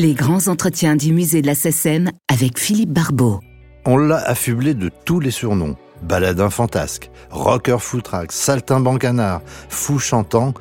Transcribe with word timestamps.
Les 0.00 0.14
grands 0.14 0.46
entretiens 0.46 0.94
du 0.94 1.12
musée 1.12 1.42
de 1.42 1.48
la 1.48 1.56
SEM 1.56 2.12
avec 2.28 2.56
Philippe 2.56 2.92
Barbeau. 2.92 3.40
On 3.84 3.96
l'a 3.96 4.18
affublé 4.18 4.74
de 4.74 4.92
tous 5.04 5.18
les 5.18 5.32
surnoms. 5.32 5.74
Baladin 6.02 6.50
fantasque, 6.50 7.10
rocker 7.30 7.78
full-track, 7.80 8.30
saltimbanque 8.30 9.00
canard, 9.00 9.42
fou 9.68 9.98
chantant, 9.98 10.54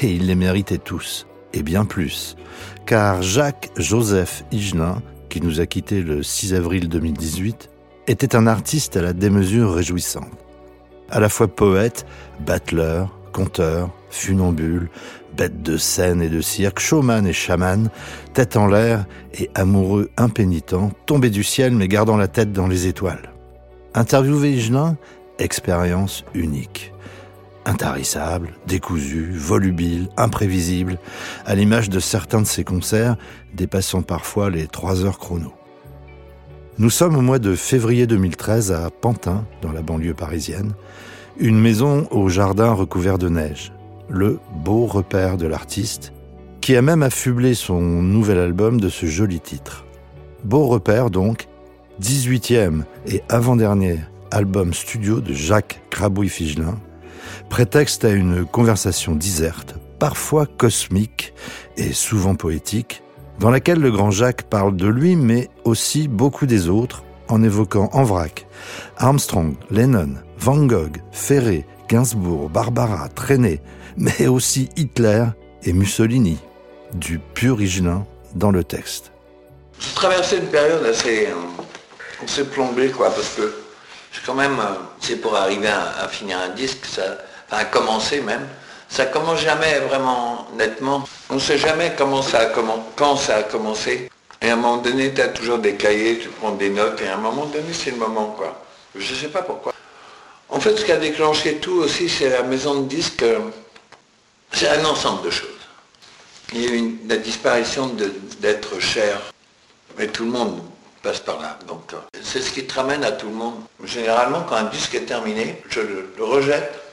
et 0.00 0.12
il 0.12 0.26
les 0.26 0.34
méritait 0.34 0.78
tous, 0.78 1.26
et 1.52 1.62
bien 1.62 1.84
plus. 1.84 2.34
Car 2.86 3.20
Jacques-Joseph 3.20 4.44
Higelin, 4.52 5.02
qui 5.28 5.42
nous 5.42 5.60
a 5.60 5.66
quittés 5.66 6.00
le 6.00 6.22
6 6.22 6.54
avril 6.54 6.88
2018, 6.88 7.68
était 8.06 8.34
un 8.34 8.46
artiste 8.46 8.96
à 8.96 9.02
la 9.02 9.12
démesure 9.12 9.74
réjouissante. 9.74 10.32
À 11.10 11.20
la 11.20 11.28
fois 11.28 11.48
poète, 11.48 12.06
battleur, 12.40 13.14
conteur, 13.34 13.90
funambule, 14.08 14.88
bête 15.38 15.62
de 15.62 15.76
scène 15.76 16.20
et 16.20 16.28
de 16.28 16.40
cirque, 16.40 16.80
showman 16.80 17.24
et 17.24 17.32
chaman, 17.32 17.90
tête 18.34 18.56
en 18.56 18.66
l'air 18.66 19.06
et 19.38 19.48
amoureux 19.54 20.10
impénitent, 20.16 20.74
tombé 21.06 21.30
du 21.30 21.44
ciel 21.44 21.72
mais 21.74 21.86
gardant 21.86 22.16
la 22.16 22.26
tête 22.26 22.52
dans 22.52 22.66
les 22.66 22.88
étoiles. 22.88 23.32
Interviewé 23.94 24.50
Higelin, 24.54 24.96
expérience 25.38 26.24
unique. 26.34 26.92
Intarissable, 27.64 28.54
décousu, 28.66 29.30
volubile, 29.32 30.08
imprévisible, 30.16 30.98
à 31.46 31.54
l'image 31.54 31.88
de 31.88 32.00
certains 32.00 32.42
de 32.42 32.46
ses 32.46 32.64
concerts, 32.64 33.16
dépassant 33.54 34.02
parfois 34.02 34.50
les 34.50 34.66
trois 34.66 35.04
heures 35.04 35.20
chrono. 35.20 35.52
Nous 36.78 36.90
sommes 36.90 37.16
au 37.16 37.22
mois 37.22 37.38
de 37.38 37.54
février 37.54 38.08
2013 38.08 38.72
à 38.72 38.90
Pantin, 38.90 39.44
dans 39.62 39.72
la 39.72 39.82
banlieue 39.82 40.14
parisienne, 40.14 40.72
une 41.38 41.60
maison 41.60 42.08
au 42.10 42.28
jardin 42.28 42.72
recouvert 42.72 43.18
de 43.18 43.28
neige, 43.28 43.72
le 44.08 44.38
beau 44.64 44.86
repère 44.86 45.36
de 45.36 45.46
l'artiste, 45.46 46.12
qui 46.60 46.76
a 46.76 46.82
même 46.82 47.02
affublé 47.02 47.54
son 47.54 47.80
nouvel 47.80 48.38
album 48.38 48.80
de 48.80 48.88
ce 48.88 49.06
joli 49.06 49.40
titre. 49.40 49.84
Beau 50.44 50.66
repère 50.66 51.10
donc, 51.10 51.48
18e 52.02 52.82
et 53.06 53.22
avant-dernier 53.28 53.98
album 54.30 54.72
studio 54.72 55.20
de 55.20 55.32
Jacques 55.32 55.80
Crabouille-Figelin, 55.90 56.78
prétexte 57.48 58.04
à 58.04 58.10
une 58.10 58.44
conversation 58.44 59.14
diserte, 59.14 59.76
parfois 59.98 60.46
cosmique 60.46 61.34
et 61.76 61.92
souvent 61.92 62.34
poétique, 62.34 63.02
dans 63.40 63.50
laquelle 63.50 63.80
le 63.80 63.90
grand 63.90 64.10
Jacques 64.10 64.42
parle 64.44 64.76
de 64.76 64.88
lui, 64.88 65.16
mais 65.16 65.48
aussi 65.64 66.08
beaucoup 66.08 66.46
des 66.46 66.68
autres, 66.68 67.04
en 67.28 67.42
évoquant 67.42 67.90
en 67.92 68.04
vrac 68.04 68.46
Armstrong, 68.96 69.54
Lennon, 69.70 70.14
Van 70.38 70.64
Gogh, 70.66 70.98
Ferré, 71.12 71.66
Gainsbourg, 71.88 72.50
Barbara, 72.50 73.08
Trenet, 73.08 73.60
mais 73.96 74.26
aussi 74.26 74.68
Hitler 74.76 75.24
et 75.64 75.72
Mussolini, 75.72 76.38
du 76.92 77.18
pur 77.18 77.60
Higelin 77.60 78.06
dans 78.34 78.50
le 78.50 78.62
texte. 78.62 79.10
J'ai 79.80 79.94
traversé 79.94 80.36
une 80.36 80.46
période 80.46 80.84
assez, 80.84 81.26
euh, 81.26 82.24
assez 82.24 82.44
plombée, 82.44 82.90
quoi, 82.90 83.10
parce 83.10 83.30
que 83.30 83.52
quand 84.26 84.34
même, 84.34 84.58
euh, 84.60 84.74
c'est 85.00 85.16
pour 85.16 85.34
arriver 85.34 85.68
à, 85.68 86.06
finir 86.08 86.38
un 86.38 86.50
disque, 86.50 86.84
ça, 86.84 87.02
enfin, 87.46 87.62
à 87.62 87.64
commencer 87.64 88.20
même, 88.20 88.46
ça 88.88 89.06
commence 89.06 89.40
jamais 89.40 89.78
vraiment 89.88 90.46
nettement. 90.56 91.04
On 91.30 91.34
ne 91.34 91.40
sait 91.40 91.58
jamais 91.58 91.94
quand 91.96 92.22
ça 92.22 92.40
a 93.36 93.42
commencé. 93.42 94.10
Et 94.40 94.50
à 94.50 94.52
un 94.52 94.56
moment 94.56 94.76
donné, 94.78 95.14
tu 95.14 95.20
as 95.20 95.28
toujours 95.28 95.58
des 95.58 95.74
cahiers, 95.74 96.18
tu 96.18 96.28
prends 96.28 96.52
des 96.52 96.70
notes, 96.70 97.00
et 97.00 97.08
à 97.08 97.14
un 97.14 97.20
moment 97.20 97.46
donné, 97.46 97.72
c'est 97.72 97.90
le 97.90 97.96
moment, 97.96 98.34
quoi. 98.36 98.62
Je 98.94 99.12
ne 99.12 99.18
sais 99.18 99.28
pas 99.28 99.42
pourquoi. 99.42 99.72
En 100.48 100.60
fait, 100.60 100.76
ce 100.76 100.84
qui 100.84 100.92
a 100.92 100.96
déclenché 100.96 101.56
tout 101.56 101.78
aussi, 101.80 102.08
c'est 102.08 102.30
la 102.30 102.42
maison 102.42 102.82
de 102.82 102.88
disques. 102.88 103.22
Euh, 103.22 103.38
c'est 104.52 104.68
un 104.68 104.84
ensemble 104.84 105.24
de 105.24 105.30
choses. 105.30 105.48
Il 106.52 106.62
y 106.62 106.66
a 106.66 106.70
eu 106.70 106.98
la 107.06 107.16
disparition 107.16 107.94
d'être 108.40 108.80
cher. 108.80 109.20
Mais 109.98 110.06
tout 110.06 110.24
le 110.24 110.30
monde 110.30 110.60
passe 111.02 111.20
par 111.20 111.40
là. 111.40 111.58
Donc, 111.66 111.92
euh, 111.92 111.96
c'est 112.22 112.40
ce 112.40 112.50
qui 112.50 112.64
te 112.64 112.74
ramène 112.74 113.04
à 113.04 113.12
tout 113.12 113.28
le 113.28 113.34
monde. 113.34 113.56
Généralement, 113.84 114.44
quand 114.48 114.56
un 114.56 114.64
disque 114.64 114.94
est 114.94 115.06
terminé, 115.06 115.62
je 115.68 115.80
le 115.80 116.24
rejette 116.24 116.88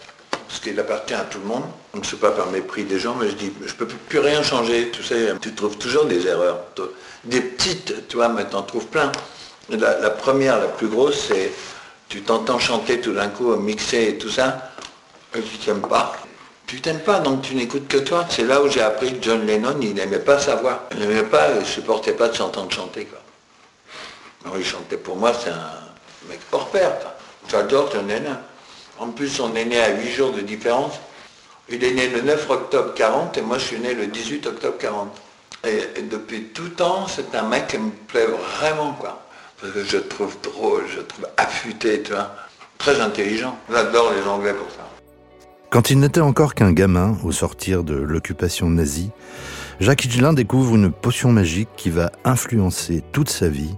parce 0.48 0.60
qu'il 0.60 0.80
appartient 0.80 1.14
à 1.14 1.24
tout 1.24 1.40
le 1.40 1.46
monde. 1.46 1.64
On 1.94 2.00
ne 2.00 2.04
sait 2.04 2.18
pas 2.18 2.32
par 2.32 2.48
mépris 2.48 2.84
des 2.84 3.00
gens, 3.00 3.16
mais 3.16 3.30
je 3.30 3.36
dis, 3.36 3.52
je 3.66 3.72
ne 3.72 3.78
peux 3.78 3.88
plus 3.88 4.20
rien 4.20 4.44
changer, 4.44 4.92
tu 5.42 5.54
trouves 5.54 5.78
toujours 5.78 6.06
des 6.06 6.28
erreurs. 6.28 6.60
Des 7.24 7.42
petites, 7.42 8.08
tu 8.08 8.18
vois, 8.18 8.30
mais 8.30 8.48
tu 8.48 8.56
en 8.56 8.64
trouves 8.64 8.86
plein. 8.88 9.12
La, 9.70 10.10
première, 10.12 10.60
la 10.60 10.68
plus 10.68 10.88
grosse, 10.88 11.28
c'est 11.28 11.52
tu 12.16 12.22
t'entends 12.22 12.60
chanter 12.60 13.02
tout 13.02 13.12
d'un 13.12 13.28
coup, 13.28 13.54
mixer 13.58 14.08
et 14.08 14.18
tout 14.18 14.30
ça, 14.30 14.72
et 15.36 15.42
tu 15.42 15.58
t'aimes 15.58 15.82
pas. 15.82 16.16
Tu 16.66 16.80
t'aimes 16.80 17.02
pas, 17.02 17.20
donc 17.20 17.42
tu 17.42 17.56
n'écoutes 17.56 17.90
que 17.90 17.98
toi. 17.98 18.26
C'est 18.30 18.46
là 18.46 18.62
où 18.62 18.70
j'ai 18.70 18.80
appris 18.80 19.20
que 19.20 19.22
John 19.22 19.46
Lennon, 19.46 19.76
il 19.82 19.96
n'aimait 19.96 20.20
pas 20.20 20.40
sa 20.40 20.56
voix. 20.56 20.88
Il 20.94 21.00
n'aimait 21.00 21.24
pas, 21.24 21.50
il 21.60 21.66
supportait 21.66 22.14
pas 22.14 22.30
de 22.30 22.36
s'entendre 22.38 22.72
chanter. 22.72 23.04
Quoi. 23.04 23.20
Alors, 24.46 24.58
il 24.58 24.64
chantait 24.64 24.96
pour 24.96 25.18
moi, 25.18 25.34
c'est 25.34 25.50
un 25.50 26.30
mec 26.30 26.40
hors 26.54 26.70
pair. 26.70 26.94
J'adore 27.50 27.90
John 27.92 28.08
Lennon. 28.08 28.38
En 28.98 29.10
plus, 29.10 29.38
on 29.42 29.54
est 29.54 29.66
né 29.66 29.82
à 29.82 29.90
8 29.90 30.12
jours 30.14 30.32
de 30.32 30.40
différence. 30.40 30.94
Il 31.68 31.84
est 31.84 31.92
né 31.92 32.08
le 32.08 32.22
9 32.22 32.50
octobre 32.50 32.94
40 32.94 33.38
et 33.38 33.42
moi 33.42 33.58
je 33.58 33.66
suis 33.66 33.80
né 33.80 33.94
le 33.94 34.08
18 34.08 34.48
octobre 34.48 34.78
40. 34.78 35.18
Et, 35.68 36.02
depuis 36.04 36.46
tout 36.46 36.70
temps, 36.70 37.08
c'est 37.08 37.36
un 37.36 37.44
mec 37.44 37.68
qui 37.68 37.78
me 37.78 37.92
plaît 37.92 38.28
vraiment, 38.28 38.94
quoi. 38.94 39.25
Parce 39.62 39.74
que 39.74 39.84
je 39.84 39.98
trouve 39.98 40.36
drôle, 40.42 40.84
je 40.94 41.02
trouve 41.02 41.28
affûté, 41.38 42.02
tu 42.04 42.12
vois. 42.12 42.36
Très 42.78 43.00
intelligent. 43.00 43.58
J'adore 43.72 44.14
les 44.14 44.28
Anglais 44.28 44.54
pour 44.54 44.70
ça. 44.70 44.88
Quand 45.70 45.90
il 45.90 46.00
n'était 46.00 46.22
encore 46.22 46.54
qu'un 46.54 46.72
gamin 46.72 47.18
au 47.24 47.32
sortir 47.32 47.84
de 47.84 47.96
l'occupation 47.96 48.70
nazie, 48.70 49.12
Jacques 49.80 50.06
Higelin 50.06 50.34
découvre 50.34 50.76
une 50.76 50.92
potion 50.92 51.32
magique 51.32 51.70
qui 51.76 51.90
va 51.90 52.12
influencer 52.24 53.04
toute 53.12 53.30
sa 53.30 53.50
vie 53.50 53.76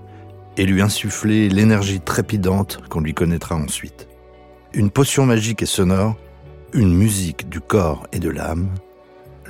et 0.58 0.66
lui 0.66 0.82
insuffler 0.82 1.50
l'énergie 1.50 2.02
trépidante 2.02 2.80
qu'on 2.90 3.02
lui 3.02 3.14
connaîtra 3.14 3.56
ensuite 3.56 4.08
une 4.74 4.92
potion 4.92 5.26
magique 5.26 5.64
et 5.64 5.66
sonore, 5.66 6.16
une 6.74 6.94
musique 6.94 7.50
du 7.50 7.60
corps 7.60 8.06
et 8.12 8.20
de 8.20 8.30
l'âme, 8.30 8.70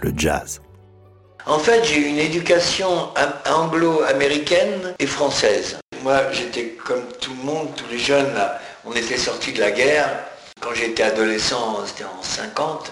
le 0.01 0.13
jazz. 0.15 0.61
En 1.45 1.59
fait, 1.59 1.83
j'ai 1.83 1.99
eu 1.99 2.05
une 2.05 2.17
éducation 2.17 3.09
anglo-américaine 3.49 4.95
et 4.99 5.05
française. 5.05 5.77
Moi, 6.03 6.31
j'étais 6.31 6.75
comme 6.85 7.03
tout 7.19 7.33
le 7.37 7.43
monde, 7.43 7.75
tous 7.75 7.87
les 7.89 7.99
jeunes, 7.99 8.33
là, 8.33 8.59
on 8.85 8.93
était 8.93 9.17
sortis 9.17 9.53
de 9.53 9.59
la 9.59 9.71
guerre. 9.71 10.09
Quand 10.61 10.73
j'étais 10.73 11.03
adolescent, 11.03 11.85
c'était 11.85 12.05
en 12.05 12.21
50, 12.21 12.91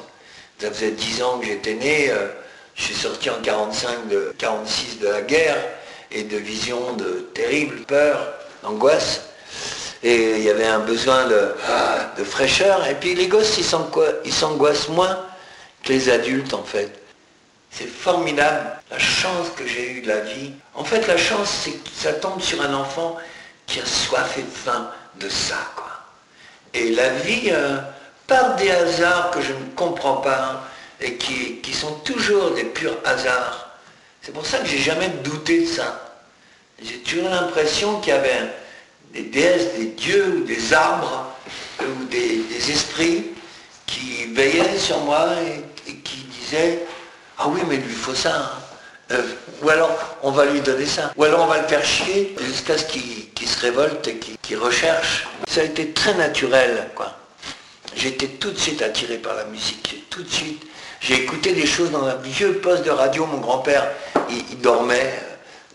ça 0.60 0.72
faisait 0.72 0.92
10 0.92 1.24
ans 1.24 1.40
que 1.40 1.48
j'étais 1.48 1.74
né, 1.74 2.10
euh, 2.12 2.28
je 2.76 2.84
suis 2.84 2.96
sorti 2.96 3.30
en 3.30 3.42
45 3.42 4.08
de 4.10 4.34
46 4.38 5.00
de 5.00 5.08
la 5.08 5.22
guerre 5.22 5.58
et 6.12 6.24
de 6.24 6.38
visions 6.38 6.94
de 6.94 7.30
terribles 7.34 7.82
peurs, 7.86 8.34
d'angoisse 8.64 9.22
et 10.06 10.38
il 10.38 10.44
y 10.44 10.50
avait 10.52 10.68
un 10.68 10.80
besoin 10.80 11.26
de, 11.26 12.24
fraîcheur. 12.24 12.88
Et 12.88 12.94
puis 12.96 13.16
les 13.16 13.28
gosses, 13.28 13.58
ils 13.58 14.34
s'angoissent 14.34 14.90
moins 14.90 15.20
que 15.84 15.92
les 15.92 16.10
adultes 16.10 16.54
en 16.54 16.64
fait. 16.64 16.92
C'est 17.78 17.88
formidable, 17.88 18.72
la 18.90 19.00
chance 19.00 19.50
que 19.58 19.68
j'ai 19.68 19.92
eue 19.92 20.02
de 20.02 20.08
la 20.08 20.22
vie. 20.22 20.54
En 20.76 20.86
fait, 20.86 21.08
la 21.08 21.18
chance, 21.18 21.50
c'est 21.64 21.72
que 21.72 21.90
ça 21.94 22.14
tombe 22.14 22.42
sur 22.42 22.62
un 22.62 22.74
enfant 22.74 23.18
qui 23.68 23.82
a 23.82 23.86
soif 23.86 24.38
et 24.38 24.44
faim 24.44 24.90
de 25.20 25.28
ça, 25.28 25.58
quoi. 25.76 25.92
Et 26.74 26.92
la 26.92 27.10
vie, 27.10 27.50
euh, 27.52 27.78
par 28.28 28.56
des 28.56 28.72
hasards 28.72 29.32
que 29.32 29.42
je 29.42 29.52
ne 29.52 29.66
comprends 29.76 30.18
pas, 30.18 30.64
et 31.02 31.16
qui, 31.16 31.74
sont 31.74 31.96
toujours 32.06 32.52
des 32.52 32.64
purs 32.64 32.98
hasards, 33.04 33.70
c'est 34.22 34.32
pour 34.32 34.46
ça 34.46 34.60
que 34.60 34.68
j'ai 34.68 34.78
jamais 34.78 35.10
douté 35.24 35.62
de 35.62 35.68
ça. 35.68 36.16
J'ai 36.82 37.00
toujours 37.00 37.30
l'impression 37.30 38.00
qu'il 38.00 38.14
y 38.14 38.16
avait 38.16 38.54
des 39.14 39.24
déesses, 39.24 39.74
des 39.78 39.88
dieux 39.88 40.38
ou 40.38 40.44
des 40.46 40.74
arbres 40.74 41.34
ou 41.82 42.06
des, 42.06 42.42
esprits 42.72 43.26
qui 43.86 44.26
veillaient 44.34 44.80
sur 44.80 45.00
moi 45.02 45.28
et, 45.86 45.96
qui 45.98 46.18
disaient 46.18 46.80
Ah 47.38 47.48
oui, 47.48 47.62
mais 47.68 47.76
il 47.76 47.82
lui 47.82 47.94
faut 47.94 48.16
ça. 48.16 48.36
Hein. 48.36 48.52
Euh, 49.12 49.22
ou 49.62 49.70
alors 49.70 49.92
on 50.24 50.32
va 50.32 50.46
lui 50.46 50.62
donner 50.62 50.86
ça. 50.86 51.12
Ou 51.16 51.24
alors 51.24 51.44
on 51.44 51.48
va 51.48 51.62
le 51.62 51.68
faire 51.68 51.86
chier 51.86 52.36
jusqu'à 52.42 52.78
ce 52.78 52.86
qu'il 52.86 53.48
se 53.48 53.62
révolte 53.62 54.08
et 54.08 54.18
qu'il 54.18 54.58
recherche. 54.58 55.28
Ça 55.48 55.62
a 55.62 55.64
été 55.64 55.92
très 55.92 56.14
naturel, 56.16 56.90
quoi. 56.96 57.16
Été 58.04 58.28
tout 58.28 58.52
de 58.52 58.58
suite 58.58 58.84
attiré 58.84 59.18
par 59.18 59.34
la 59.34 59.46
musique. 59.46 60.06
Tout 60.12 60.22
de 60.22 60.30
suite. 60.30 60.62
J'ai 61.00 61.24
écouté 61.24 61.54
des 61.54 61.66
choses 61.66 61.90
dans 61.90 62.06
un 62.06 62.16
vieux 62.16 62.54
poste 62.54 62.84
de 62.84 62.92
radio. 62.92 63.26
Mon 63.26 63.40
grand-père, 63.40 63.88
il, 64.30 64.60
dormait 64.60 65.14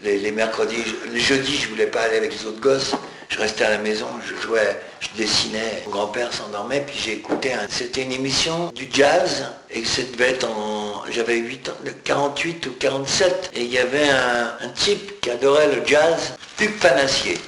euh, 0.05 0.17
les, 0.23 0.31
mercredis. 0.31 0.85
Les 1.13 1.19
jeudis, 1.19 1.57
je 1.57 1.69
voulais 1.69 1.87
pas 1.89 2.03
aller 2.03 2.19
avec 2.19 2.33
les 2.33 2.47
autres 2.47 2.61
gosses. 2.61 2.93
Je 3.31 3.39
restais 3.39 3.65
à 3.65 3.71
la 3.71 3.79
maison, 3.79 4.09
je 4.27 4.35
jouais, 4.43 4.81
je 4.99 5.09
dessinais. 5.17 5.85
Mon 5.87 5.93
grand-père 5.93 6.33
s'endormait, 6.33 6.81
puis 6.81 6.99
j'ai 6.99 7.13
écouté. 7.13 7.53
C'était 7.69 8.03
une 8.03 8.11
émission 8.11 8.73
du 8.75 8.89
jazz, 8.93 9.47
et 9.71 9.85
ça 9.85 10.03
devait 10.03 10.31
être 10.31 10.49
en. 10.49 11.05
J'avais 11.09 11.37
8 11.37 11.69
ans, 11.69 11.75
48 12.05 12.67
ou 12.67 12.73
47, 12.73 13.53
et 13.55 13.63
il 13.63 13.71
y 13.71 13.79
avait 13.79 14.09
un, 14.09 14.69
type 14.75 15.21
qui 15.21 15.31
adorait 15.31 15.69
le 15.69 15.87
jazz, 15.87 16.35
Duc 16.59 16.81
Panassier. 16.81 17.39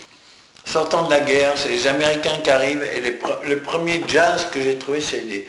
Sortant 0.65 1.03
de 1.07 1.11
la 1.11 1.21
guerre, 1.21 1.55
c'est 1.57 1.71
les 1.71 1.89
Américains 1.89 2.39
qui 2.45 2.51
arrivent, 2.51 2.85
et 2.85 3.19
le 3.49 3.59
premier 3.59 4.05
jazz 4.07 4.47
que 4.53 4.63
j'ai 4.63 4.79
trouvé, 4.79 5.01
c'est 5.01 5.47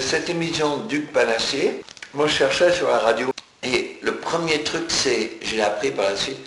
cette 0.00 0.30
émission 0.30 0.78
Duc 0.88 1.12
Panassier. 1.12 1.82
Moi, 2.14 2.28
je 2.28 2.34
cherchais 2.34 2.72
sur 2.72 2.88
la 2.88 2.98
radio, 2.98 3.32
et 3.64 3.98
le 4.02 4.14
premier 4.14 4.62
truc, 4.62 4.84
c'est, 4.86 5.32
j'ai 5.42 5.60
appris 5.60 5.90
par 5.90 6.10
la 6.10 6.16
suite, 6.16 6.38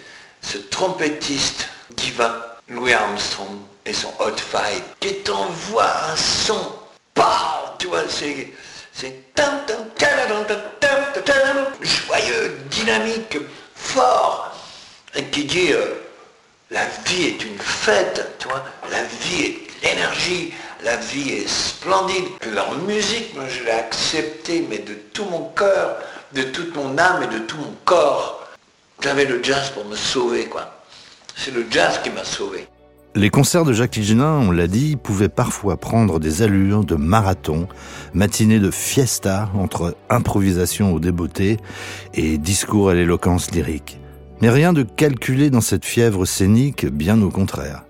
ce 0.41 0.57
trompettiste 0.57 1.67
divin, 1.91 2.33
Louis 2.71 2.93
Armstrong, 2.93 3.57
et 3.85 3.93
son 3.93 4.13
Hot 4.19 4.37
Five, 4.37 4.81
qui 4.99 5.15
t'envoie 5.23 5.91
un 6.11 6.15
son, 6.15 6.73
bah, 7.15 7.75
tu 7.77 7.87
vois, 7.87 8.03
c'est, 8.07 8.53
c'est 8.93 9.13
joyeux, 11.81 12.57
dynamique, 12.69 13.37
fort, 13.75 14.55
et 15.15 15.23
qui 15.25 15.43
dit, 15.43 15.73
euh, 15.73 15.95
la 16.69 16.85
vie 17.05 17.25
est 17.25 17.43
une 17.43 17.59
fête, 17.59 18.35
tu 18.39 18.47
vois, 18.47 18.63
la 18.89 19.03
vie 19.03 19.43
est 19.43 19.71
l'énergie, 19.83 20.53
la 20.83 20.95
vie 20.95 21.31
est 21.31 21.47
splendide. 21.47 22.25
Leur 22.53 22.73
musique, 22.79 23.33
moi 23.35 23.45
je 23.49 23.63
l'ai 23.63 23.71
acceptée, 23.71 24.65
mais 24.69 24.79
de 24.79 24.93
tout 24.93 25.25
mon 25.25 25.49
cœur, 25.49 25.97
de 26.33 26.43
toute 26.43 26.75
mon 26.75 26.97
âme 26.97 27.23
et 27.23 27.27
de 27.27 27.39
tout 27.39 27.57
mon 27.57 27.75
corps. 27.83 28.47
J'avais 29.01 29.25
le 29.25 29.43
jazz 29.43 29.71
pour 29.71 29.85
me 29.85 29.95
sauver, 29.95 30.45
quoi. 30.45 30.80
C'est 31.35 31.53
le 31.53 31.65
jazz 31.69 31.99
qui 32.03 32.09
m'a 32.09 32.23
sauvé. 32.23 32.67
Les 33.13 33.29
concerts 33.29 33.65
de 33.65 33.73
Jacques 33.73 33.97
Higelin, 33.97 34.37
on 34.37 34.51
l'a 34.51 34.67
dit, 34.67 34.95
pouvaient 34.95 35.27
parfois 35.27 35.75
prendre 35.75 36.17
des 36.19 36.43
allures 36.43 36.85
de 36.85 36.95
marathon, 36.95 37.67
matinée 38.13 38.59
de 38.59 38.71
fiesta 38.71 39.49
entre 39.53 39.97
improvisation 40.09 40.93
au 40.93 40.99
débeauté 40.99 41.57
et 42.13 42.37
discours 42.37 42.89
à 42.89 42.93
l'éloquence 42.93 43.51
lyrique. 43.51 43.99
Mais 44.41 44.49
rien 44.49 44.71
de 44.71 44.83
calculé 44.83 45.49
dans 45.49 45.61
cette 45.61 45.83
fièvre 45.83 46.25
scénique, 46.25 46.85
bien 46.85 47.21
au 47.21 47.29
contraire. 47.29 47.83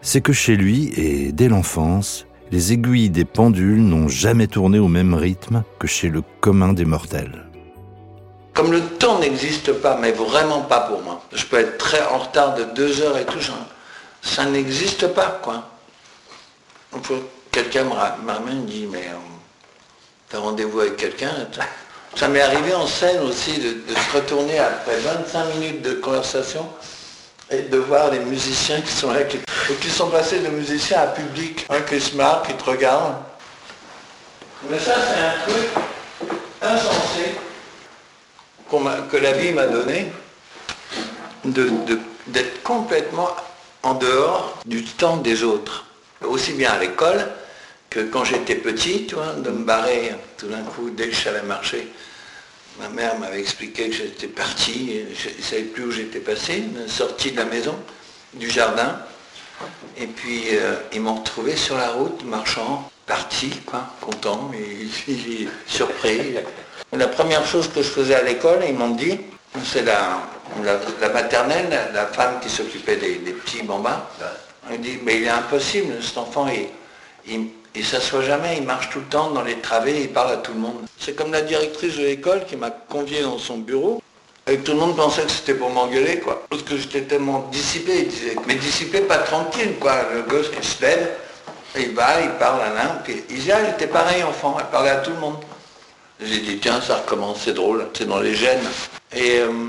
C'est 0.00 0.22
que 0.22 0.32
chez 0.32 0.56
lui, 0.56 0.92
et 0.96 1.32
dès 1.32 1.48
l'enfance, 1.48 2.26
les 2.50 2.72
aiguilles 2.72 3.10
des 3.10 3.26
pendules 3.26 3.82
n'ont 3.82 4.08
jamais 4.08 4.46
tourné 4.46 4.78
au 4.78 4.88
même 4.88 5.12
rythme 5.12 5.62
que 5.78 5.86
chez 5.86 6.08
le 6.08 6.22
commun 6.40 6.72
des 6.72 6.86
mortels. 6.86 7.47
Comme 8.58 8.72
le 8.72 8.80
temps 8.80 9.20
n'existe 9.20 9.72
pas, 9.72 9.96
mais 10.00 10.10
vraiment 10.10 10.62
pas 10.62 10.80
pour 10.80 11.00
moi. 11.00 11.22
Je 11.32 11.44
peux 11.44 11.60
être 11.60 11.78
très 11.78 12.02
en 12.02 12.18
retard 12.18 12.56
de 12.56 12.64
deux 12.64 13.02
heures 13.02 13.16
et 13.16 13.24
tout 13.24 13.38
ça 14.20 14.44
n'existe 14.46 15.06
pas, 15.14 15.38
quoi. 15.40 15.62
Quelqu'un 17.52 17.84
me 17.84 17.92
ramène, 17.92 18.66
dit, 18.66 18.88
mais 18.90 19.06
euh, 19.06 19.16
t'as 20.28 20.38
rendez-vous 20.40 20.80
avec 20.80 20.96
quelqu'un 20.96 21.30
Ça 22.16 22.26
m'est 22.26 22.40
arrivé 22.40 22.74
en 22.74 22.88
scène 22.88 23.20
aussi 23.20 23.58
de, 23.58 23.94
se 23.94 24.16
retourner 24.16 24.58
après 24.58 24.96
25 24.96 25.54
minutes 25.54 25.82
de 25.82 25.92
conversation 25.92 26.68
et 27.52 27.60
de 27.60 27.78
voir 27.78 28.10
les 28.10 28.18
musiciens 28.18 28.80
qui 28.80 28.90
sont 28.90 29.12
là, 29.12 29.22
qui, 29.22 29.38
qui 29.80 29.88
sont 29.88 30.08
passés 30.10 30.40
de 30.40 30.48
musicien 30.48 31.02
à 31.02 31.06
public, 31.06 31.64
un 31.70 31.80
qui 31.82 32.00
se 32.00 32.16
marre, 32.16 32.42
qui 32.42 32.54
te 32.54 32.64
regarde. 32.64 33.14
Mais 34.68 34.80
ça, 34.80 34.94
c'est 34.96 35.20
un 35.20 35.48
truc 35.48 35.68
insensé 36.60 37.36
que 39.10 39.16
la 39.16 39.32
vie 39.32 39.52
m'a 39.52 39.66
donné, 39.66 40.10
d'être 41.44 42.62
complètement 42.62 43.28
en 43.82 43.94
dehors 43.94 44.58
du 44.66 44.84
temps 44.84 45.16
des 45.16 45.42
autres. 45.42 45.86
Aussi 46.22 46.52
bien 46.52 46.72
à 46.72 46.78
l'école 46.78 47.26
que 47.90 48.00
quand 48.00 48.24
j'étais 48.24 48.56
petit, 48.56 49.06
vois, 49.12 49.32
de 49.34 49.50
me 49.50 49.64
barrer 49.64 50.14
tout 50.36 50.48
d'un 50.48 50.62
coup 50.62 50.90
dès 50.90 51.08
que 51.08 51.14
je 51.14 51.22
savais 51.22 51.42
marcher. 51.42 51.88
Ma 52.78 52.88
mère 52.88 53.18
m'avait 53.18 53.40
expliqué 53.40 53.88
que 53.88 53.94
j'étais 53.94 54.28
parti, 54.28 55.00
je 55.14 55.28
ne 55.30 55.42
savais 55.42 55.62
plus 55.62 55.84
où 55.84 55.90
j'étais 55.90 56.20
passé, 56.20 56.62
sorti 56.86 57.32
de 57.32 57.38
la 57.38 57.44
maison, 57.44 57.76
du 58.34 58.50
jardin. 58.50 58.98
Et 59.96 60.06
puis 60.06 60.44
euh, 60.52 60.76
ils 60.92 61.00
m'ont 61.00 61.16
retrouvé 61.16 61.56
sur 61.56 61.76
la 61.76 61.90
route, 61.90 62.24
marchant, 62.24 62.88
parti, 63.06 63.50
content, 64.00 64.52
et, 64.54 65.48
surpris. 65.66 66.36
La 66.92 67.08
première 67.08 67.44
chose 67.46 67.68
que 67.68 67.82
je 67.82 67.88
faisais 67.88 68.14
à 68.14 68.22
l'école, 68.22 68.60
ils 68.66 68.74
m'ont 68.74 68.90
dit, 68.90 69.20
c'est 69.62 69.82
la, 69.82 70.20
la, 70.62 71.08
maternelle, 71.10 71.68
la 71.92 72.06
femme 72.06 72.40
qui 72.40 72.48
s'occupait 72.48 72.96
des, 72.96 73.32
petits 73.32 73.62
bambins, 73.62 74.02
elle 74.70 74.80
dit, 74.80 74.98
mais 75.04 75.18
il 75.18 75.24
est 75.24 75.28
impossible, 75.28 76.02
cet 76.02 76.16
enfant, 76.16 76.46
il, 77.26 77.48
il, 77.74 77.84
s'assoit 77.84 78.22
jamais, 78.22 78.56
il 78.56 78.62
marche 78.62 78.88
tout 78.88 79.00
le 79.00 79.04
temps 79.06 79.30
dans 79.30 79.42
les 79.42 79.56
travées, 79.56 80.00
il 80.00 80.08
parle 80.08 80.32
à 80.32 80.36
tout 80.38 80.54
le 80.54 80.60
monde. 80.60 80.86
C'est 80.98 81.14
comme 81.14 81.30
la 81.30 81.42
directrice 81.42 81.96
de 81.96 82.04
l'école 82.04 82.46
qui 82.46 82.56
m'a 82.56 82.70
convié 82.70 83.22
dans 83.22 83.38
son 83.38 83.58
bureau, 83.58 84.02
et 84.46 84.56
tout 84.58 84.72
le 84.72 84.78
monde 84.78 84.96
pensait 84.96 85.22
que 85.22 85.30
c'était 85.30 85.54
pour 85.54 85.68
m'engueuler, 85.68 86.20
quoi. 86.20 86.42
Parce 86.48 86.62
que 86.62 86.78
j'étais 86.78 87.02
tellement 87.02 87.46
dissipé, 87.52 87.98
il 87.98 88.08
disait, 88.08 88.36
mais 88.46 88.54
dissipé, 88.54 89.02
pas 89.02 89.18
tranquille, 89.18 89.74
quoi. 89.78 89.94
Le 90.14 90.22
gosse 90.22 90.48
qui 90.48 90.66
se 90.66 90.80
lève, 90.80 91.10
il 91.76 91.94
va, 91.94 92.22
il 92.22 92.30
parle 92.30 92.62
à 92.62 92.72
l'un, 92.72 92.88
puis 93.04 93.22
il 93.28 93.40
dit, 93.40 93.52
ah, 93.52 93.58
elle 93.62 93.74
était 93.74 93.86
pareil, 93.86 94.22
enfant, 94.22 94.56
elle 94.58 94.66
parlait 94.66 94.90
à 94.90 94.96
tout 94.96 95.10
le 95.10 95.18
monde. 95.18 95.36
J'ai 96.20 96.40
dit, 96.40 96.58
tiens, 96.58 96.80
ça 96.80 96.96
recommence, 96.96 97.42
c'est 97.44 97.54
drôle, 97.54 97.88
c'est 97.96 98.06
dans 98.06 98.20
les 98.20 98.34
gènes. 98.34 98.66
Et 99.12 99.38
euh, 99.38 99.68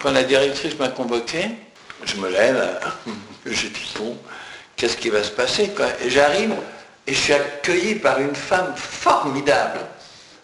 quand 0.00 0.10
la 0.10 0.24
directrice 0.24 0.76
m'a 0.78 0.88
convoqué, 0.88 1.44
je 2.04 2.16
me 2.16 2.28
lève, 2.28 2.80
je 3.46 3.68
dis, 3.68 3.94
bon, 3.96 4.16
qu'est-ce 4.76 4.96
qui 4.96 5.10
va 5.10 5.22
se 5.22 5.30
passer 5.30 5.70
Et 6.04 6.10
j'arrive 6.10 6.54
et 7.06 7.14
je 7.14 7.18
suis 7.18 7.32
accueilli 7.32 7.96
par 7.96 8.20
une 8.20 8.34
femme 8.34 8.74
formidable 8.76 9.80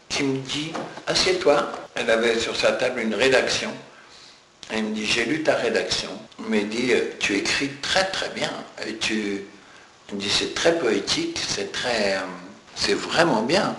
qui 0.09 0.23
me 0.23 0.39
dit, 0.39 0.73
assieds-toi. 1.07 1.71
Elle 1.95 2.11
avait 2.11 2.39
sur 2.39 2.57
sa 2.57 2.73
table 2.73 3.01
une 3.01 3.15
rédaction. 3.15 3.71
Elle 4.71 4.85
me 4.85 4.95
dit, 4.95 5.07
j'ai 5.07 5.25
lu 5.25 5.43
ta 5.43 5.55
rédaction. 5.55 6.11
Elle 6.39 6.47
me 6.47 6.63
dit, 6.63 6.93
tu 7.19 7.37
écris 7.37 7.71
très 7.83 8.05
très 8.11 8.29
bien. 8.31 8.53
Et 8.87 8.97
tu... 8.97 9.45
Elle 10.09 10.15
me 10.17 10.21
dit, 10.21 10.31
c'est 10.31 10.55
très 10.55 10.79
poétique, 10.79 11.41
c'est 11.47 11.73
très... 11.73 12.19
C'est 12.79 12.95
vraiment 12.95 13.43
bien. 13.43 13.75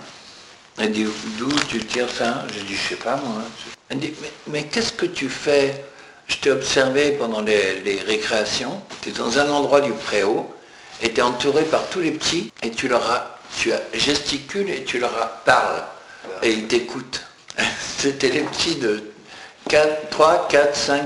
Elle 0.78 0.92
dit, 0.92 1.06
d'où 1.38 1.50
tu 1.68 1.78
tires 1.84 2.10
ça? 2.10 2.44
Je 2.54 2.60
dis, 2.60 2.74
je 2.74 2.90
sais 2.90 2.96
pas 2.96 3.16
moi. 3.16 3.42
Elle 3.88 3.98
dit, 3.98 4.14
mais, 4.46 4.64
qu'est-ce 4.64 4.92
que 4.92 5.06
tu 5.06 5.28
fais? 5.28 5.84
Je 6.26 6.36
t'ai 6.36 6.50
observé 6.50 7.12
pendant 7.12 7.40
les, 7.40 8.02
récréations, 8.06 8.80
tu 9.02 9.08
es 9.08 9.12
dans 9.12 9.38
un 9.38 9.50
endroit 9.50 9.80
du 9.80 9.92
préau, 9.92 10.48
et 11.02 11.12
tu 11.12 11.18
es 11.18 11.22
entouré 11.22 11.64
par 11.64 11.88
tous 11.88 12.00
les 12.00 12.12
petits, 12.12 12.52
et 12.62 12.70
tu 12.70 12.88
leur 12.88 13.36
tu 13.58 13.72
gesticules 13.94 14.70
et 14.70 14.84
tu 14.84 15.00
leur 15.00 15.28
parles, 15.44 15.82
et 16.42 16.52
ils 16.52 16.68
t'écoutent. 16.68 17.22
C'était 17.98 18.28
les 18.28 18.42
petits 18.42 18.76
de 18.76 19.02
4, 19.68 20.10
3, 20.10 20.48
4, 20.48 20.76
5, 20.76 21.02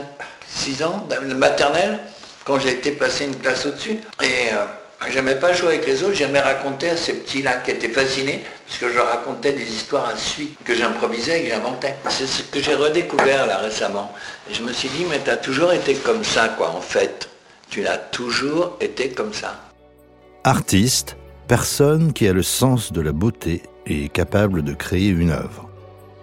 6 0.47 0.83
ans, 0.83 1.09
maternelle, 1.37 2.01
quand 2.45 2.59
j'ai 2.59 2.73
été 2.73 2.93
passé 2.93 3.25
une 3.25 3.37
classe 3.37 3.65
au-dessus. 3.65 3.99
Euh, 4.23 4.67
J'aimais 5.11 5.37
pas 5.37 5.53
jouer 5.53 5.75
avec 5.75 5.87
les 5.87 6.03
autres, 6.03 6.15
j'aimais 6.15 6.41
raconter 6.41 6.91
à 6.91 6.97
ces 6.97 7.15
petits-là 7.15 7.57
qui 7.59 7.71
étaient 7.71 7.89
fascinés, 7.89 8.43
parce 8.67 8.79
que 8.79 8.93
je 8.93 8.99
racontais 8.99 9.53
des 9.53 9.65
histoires 9.65 10.09
à 10.09 10.17
suite, 10.17 10.57
que 10.65 10.75
j'improvisais 10.75 11.41
et 11.41 11.45
que 11.45 11.51
j'inventais. 11.51 11.95
C'est 12.09 12.27
ce 12.27 12.43
que 12.43 12.61
j'ai 12.61 12.75
redécouvert 12.75 13.47
là 13.47 13.59
récemment. 13.59 14.13
Et 14.51 14.55
je 14.55 14.63
me 14.63 14.73
suis 14.73 14.89
dit, 14.89 15.05
mais 15.09 15.21
tu 15.23 15.31
as 15.31 15.37
toujours 15.37 15.73
été 15.73 15.95
comme 15.95 16.25
ça, 16.25 16.49
quoi, 16.49 16.71
en 16.71 16.81
fait. 16.81 17.29
Tu 17.71 17.87
as 17.87 17.99
toujours 17.99 18.77
été 18.81 19.11
comme 19.11 19.33
ça. 19.33 19.61
Artiste, 20.45 21.17
personne 21.49 22.13
qui 22.13 22.27
a 22.27 22.33
le 22.33 22.43
sens 22.43 22.93
de 22.93 23.01
la 23.01 23.13
beauté 23.13 23.63
et 23.87 24.07
est 24.07 24.09
capable 24.09 24.63
de 24.63 24.75
créer 24.75 25.09
une 25.09 25.31
œuvre. 25.31 25.69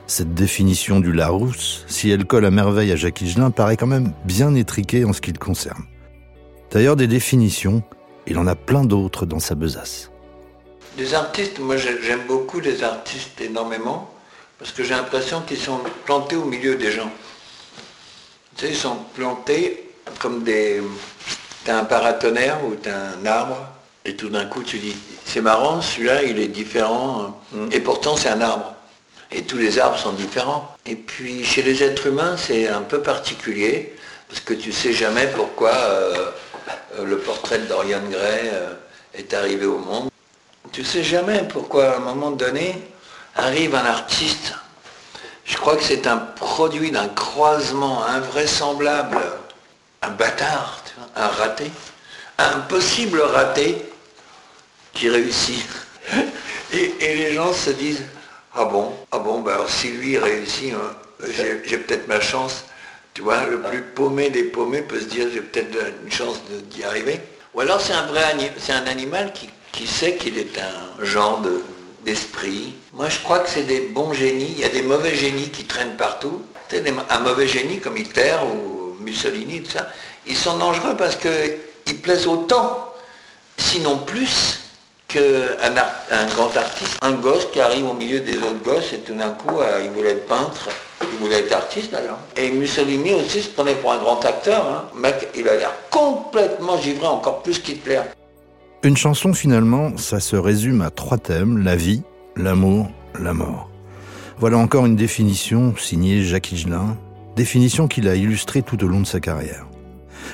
Cette 0.08 0.34
définition 0.34 1.00
du 1.00 1.14
Larousse, 1.14 1.86
si 1.88 2.10
elle 2.10 2.26
colle 2.26 2.46
à 2.46 2.52
merveille 2.52 2.92
à 2.92 2.96
Jacques 2.96 3.22
Higelin, 3.22 3.52
paraît 3.52 3.78
quand 3.78 3.88
même 3.88 4.12
bien 4.26 4.54
étriquée 4.56 5.06
en 5.06 5.14
ce 5.14 5.22
qui 5.22 5.32
le 5.32 5.38
concerne. 5.38 5.84
D'ailleurs, 6.72 6.96
des 6.96 7.08
définitions, 7.08 7.84
il 8.28 8.38
en 8.38 8.48
a 8.48 8.56
plein 8.56 8.84
d'autres 8.84 9.26
dans 9.26 9.40
sa 9.40 9.56
besace. 9.56 10.10
Des 10.98 11.14
artistes, 11.14 11.60
moi 11.60 11.78
j'aime 11.78 12.26
beaucoup 12.28 12.60
les 12.60 12.84
artistes 12.84 13.40
énormément, 13.40 14.14
parce 14.60 14.72
que 14.72 14.84
j'ai 14.84 14.94
l'impression 14.94 15.42
qu'ils 15.42 15.58
sont 15.58 15.80
plantés 16.06 16.36
au 16.36 16.46
milieu 16.46 16.76
des 16.76 16.92
gens. 16.92 17.10
Tu 18.56 18.66
sais, 18.66 18.72
ils 18.72 18.78
sont 18.78 18.98
plantés 19.16 19.90
comme 20.20 20.44
des... 20.44 20.82
T'as 21.64 21.80
un 21.80 21.86
paratonnerre 21.86 22.58
ou 22.66 22.76
t'as 22.76 22.96
un 22.96 23.26
arbre, 23.26 23.58
et 24.04 24.16
tout 24.16 24.30
d'un 24.30 24.46
coup 24.46 24.64
tu 24.64 24.80
dis, 24.80 24.96
c'est 25.26 25.42
marrant, 25.42 25.82
celui-là 25.82 26.24
il 26.24 26.40
est 26.40 26.48
différent, 26.48 27.36
hein. 27.56 27.68
et 27.72 27.80
pourtant 27.80 28.18
c'est 28.18 28.30
un 28.30 28.42
arbre. 28.42 28.74
Et 29.32 29.44
tous 29.44 29.58
les 29.58 29.80
arbres 29.80 29.98
sont 29.98 30.12
différents. 30.12 30.76
Et 30.86 30.96
puis 30.96 31.46
chez 31.46 31.62
les 31.62 31.84
êtres 31.84 32.08
humains 32.08 32.36
c'est 32.36 32.68
un 32.68 32.82
peu 32.82 33.02
particulier, 33.02 33.94
parce 34.28 34.42
que 34.42 34.54
tu 34.54 34.72
sais 34.72 34.92
jamais 34.92 35.28
pourquoi... 35.28 35.72
Euh, 35.72 36.32
le 37.00 37.18
portrait 37.20 37.60
de 37.60 37.66
Dorian 37.66 38.02
Gray 38.10 38.50
euh, 38.54 38.74
est 39.14 39.34
arrivé 39.34 39.66
au 39.66 39.78
monde. 39.78 40.10
Tu 40.72 40.84
sais 40.84 41.04
jamais 41.04 41.44
pourquoi 41.48 41.92
à 41.92 41.98
un 41.98 42.00
moment 42.00 42.32
donné 42.32 42.76
arrive 43.36 43.76
un 43.76 43.86
artiste. 43.86 44.54
Je 45.46 45.58
crois 45.58 45.76
que 45.76 45.84
c'est 45.84 46.08
un 46.08 46.18
produit 46.18 46.92
d'un 46.92 47.10
croisement 47.10 48.06
invraisemblable, 48.06 49.18
un 50.02 50.10
bâtard, 50.10 50.84
un 51.16 51.28
raté, 51.28 51.72
un 52.38 52.60
possible 52.62 53.20
raté 53.20 53.86
qui 54.94 55.10
réussit. 55.10 55.66
Et, 56.74 56.94
les 57.02 57.34
gens 57.34 57.52
se 57.52 57.72
disent, 57.72 58.04
ah 58.56 58.66
bon, 58.66 58.94
ah 59.12 59.20
bon, 59.20 59.42
ben 59.42 59.54
alors 59.54 59.70
si 59.70 59.90
lui 59.90 60.18
réussit, 60.18 60.74
hein, 60.74 60.96
j'ai 61.66 61.78
peut-être 61.78 62.08
ma 62.08 62.22
chance. 62.22 62.64
Tu 63.14 63.22
vois, 63.22 63.46
le 63.46 63.62
plus 63.62 63.82
paumé 63.82 64.30
des 64.30 64.44
paumés 64.44 64.82
peut 64.82 65.00
se 65.00 65.06
dire 65.06 65.28
j'ai 65.34 65.42
peut-être 65.42 65.78
une 66.04 66.12
chance 66.12 66.42
d'y 66.70 66.84
arriver. 66.84 67.20
Ou 67.54 67.62
alors 67.62 67.82
c'est 67.82 67.94
un 67.94 68.06
vrai 68.08 68.24
c'est 68.58 68.72
un 68.72 68.88
animal 68.88 69.34
qui, 69.34 69.88
sait 69.88 70.16
qu'il 70.16 70.38
est 70.38 70.58
un 70.58 71.04
genre 71.04 71.42
de 71.42 71.62
d'esprit. 72.06 72.74
Moi, 72.94 73.10
je 73.10 73.20
crois 73.20 73.40
que 73.40 73.50
c'est 73.50 73.64
des 73.64 73.82
bons 73.82 74.14
génies. 74.14 74.54
Il 74.54 74.60
y 74.60 74.64
a 74.64 74.70
des 74.70 74.82
mauvais 74.82 75.14
génies 75.14 75.50
qui 75.50 75.66
traînent 75.66 75.98
partout. 75.98 76.42
Un 77.10 77.20
mauvais 77.20 77.48
génie 77.48 77.80
comme 77.80 77.98
Hitler 77.98 78.36
ou 78.46 78.96
Mussolini, 79.02 79.62
tout 79.62 79.72
ça, 79.72 79.90
ils 80.26 80.38
sont 80.38 80.58
dangereux 80.58 80.96
parce 80.98 81.18
qu'ils 81.18 82.02
plaisent 82.02 82.28
autant, 82.28 82.94
sinon 83.58 83.98
plus, 83.98 84.60
qu'un 85.08 85.76
un 86.12 86.26
grand 86.28 86.56
artiste. 86.56 86.98
Un 87.02 87.14
gosse 87.14 87.48
qui 87.52 87.60
arrive 87.60 87.90
au 87.90 87.94
milieu 87.94 88.22
des 88.22 88.38
autres 88.38 88.64
gosses 88.64 88.94
et 88.94 89.00
tout 89.00 89.16
d'un 89.16 89.32
coup, 89.32 89.60
euh, 89.60 89.82
il 89.84 89.92
voulait 89.92 90.12
être 90.12 90.28
peintre, 90.28 90.70
il 91.04 91.18
voulait 91.20 91.40
être 91.40 91.54
artiste 91.54 91.92
d'ailleurs. 91.92 92.18
Et 92.36 92.52
Mussolini 92.52 93.14
aussi 93.14 93.42
se 93.42 93.50
prenait 93.50 93.76
pour 93.76 93.92
un 93.92 93.98
grand 93.98 94.24
acteur. 94.26 94.66
Hein. 94.66 94.86
Mec, 94.96 95.30
il 95.36 95.48
a 95.48 95.56
l'air 95.56 95.74
complètement 95.90 96.78
givré, 96.78 97.08
encore 97.08 97.42
plus 97.42 97.60
qu'Hitler. 97.60 98.02
Une 98.84 98.98
chanson 98.98 99.34
finalement, 99.34 99.96
ça 99.98 100.20
se 100.20 100.36
résume 100.36 100.82
à 100.82 100.90
trois 100.90 101.18
thèmes, 101.18 101.64
la 101.64 101.76
vie, 101.76 102.02
l'amour, 102.36 102.90
la 103.20 103.34
mort. 103.34 103.70
Voilà 104.40 104.58
encore 104.58 104.88
une 104.88 104.96
définition 104.96 105.76
signée 105.78 106.24
Jacques 106.24 106.52
Higelin, 106.52 106.98
définition 107.36 107.88
qu'il 107.88 108.08
a 108.08 108.16
illustrée 108.16 108.64
tout 108.64 108.84
au 108.84 108.88
long 108.88 109.02
de 109.02 109.06
sa 109.06 109.20
carrière. 109.20 109.68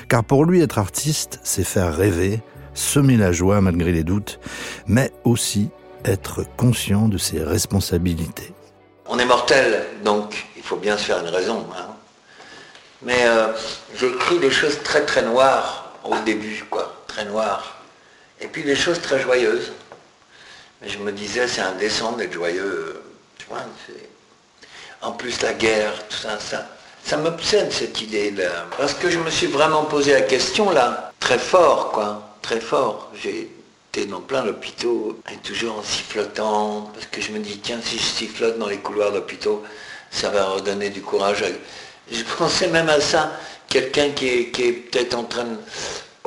Car 0.08 0.24
pour 0.24 0.44
lui, 0.46 0.62
être 0.62 0.78
artiste, 0.78 1.40
c'est 1.42 1.64
faire 1.64 1.94
rêver, 1.94 2.40
semer 2.72 3.16
la 3.16 3.32
joie 3.32 3.60
malgré 3.60 3.92
les 3.92 4.04
doutes, 4.04 4.40
mais 4.86 5.12
aussi 5.24 5.68
être 6.04 6.44
conscient 6.56 7.08
de 7.08 7.18
ses 7.18 7.42
responsabilités. 7.42 8.54
On 9.10 9.18
est 9.18 9.26
mortel, 9.26 9.84
donc 10.04 10.46
faut 10.68 10.76
bien 10.76 10.98
se 10.98 11.04
faire 11.04 11.20
une 11.20 11.34
raison. 11.34 11.66
Hein. 11.76 11.86
Mais 13.00 13.26
euh, 13.26 13.52
j'écris 13.98 14.38
des 14.38 14.50
choses 14.50 14.82
très 14.82 15.04
très 15.06 15.22
noires 15.22 15.92
au 16.04 16.14
début, 16.26 16.62
quoi, 16.68 16.94
très 17.06 17.24
noires. 17.24 17.78
Et 18.40 18.48
puis 18.48 18.62
des 18.62 18.76
choses 18.76 19.00
très 19.00 19.18
joyeuses. 19.20 19.72
Mais 20.82 20.88
je 20.90 20.98
me 20.98 21.10
disais, 21.10 21.48
c'est 21.48 21.62
indécent 21.62 22.12
d'être 22.12 22.34
joyeux. 22.34 23.02
Tu 23.38 23.46
vois, 23.48 23.62
en 25.00 25.12
plus, 25.12 25.40
la 25.40 25.54
guerre, 25.54 25.92
tout 26.08 26.16
ça, 26.16 26.38
ça, 26.38 26.66
ça 27.02 27.16
m'obsède 27.16 27.72
cette 27.72 28.00
idée-là. 28.02 28.66
Parce 28.76 28.94
que 28.94 29.08
je 29.10 29.18
me 29.18 29.30
suis 29.30 29.46
vraiment 29.46 29.84
posé 29.84 30.12
la 30.12 30.22
question 30.22 30.70
là, 30.70 31.12
très 31.18 31.38
fort, 31.38 31.92
quoi, 31.92 32.36
très 32.42 32.60
fort. 32.60 33.10
J'ai 33.14 33.50
été 33.90 34.06
dans 34.06 34.20
plein 34.20 34.44
d'hôpitaux, 34.44 35.18
et 35.32 35.36
toujours 35.38 35.78
en 35.78 35.82
sifflotant, 35.82 36.90
parce 36.92 37.06
que 37.06 37.22
je 37.22 37.32
me 37.32 37.38
dis, 37.38 37.58
tiens, 37.58 37.80
si 37.82 37.96
je 37.96 38.04
sifflote 38.04 38.58
dans 38.58 38.68
les 38.68 38.78
couloirs 38.78 39.12
d'hôpitaux, 39.12 39.64
ça 40.10 40.30
va 40.30 40.44
redonner 40.44 40.90
du 40.90 41.02
courage. 41.02 41.44
Je 42.10 42.22
pensais 42.36 42.68
même 42.68 42.88
à 42.88 43.00
ça, 43.00 43.32
quelqu'un 43.68 44.10
qui 44.10 44.28
est, 44.28 44.72
peut-être 44.72 45.14
en 45.14 45.24
train 45.24 45.46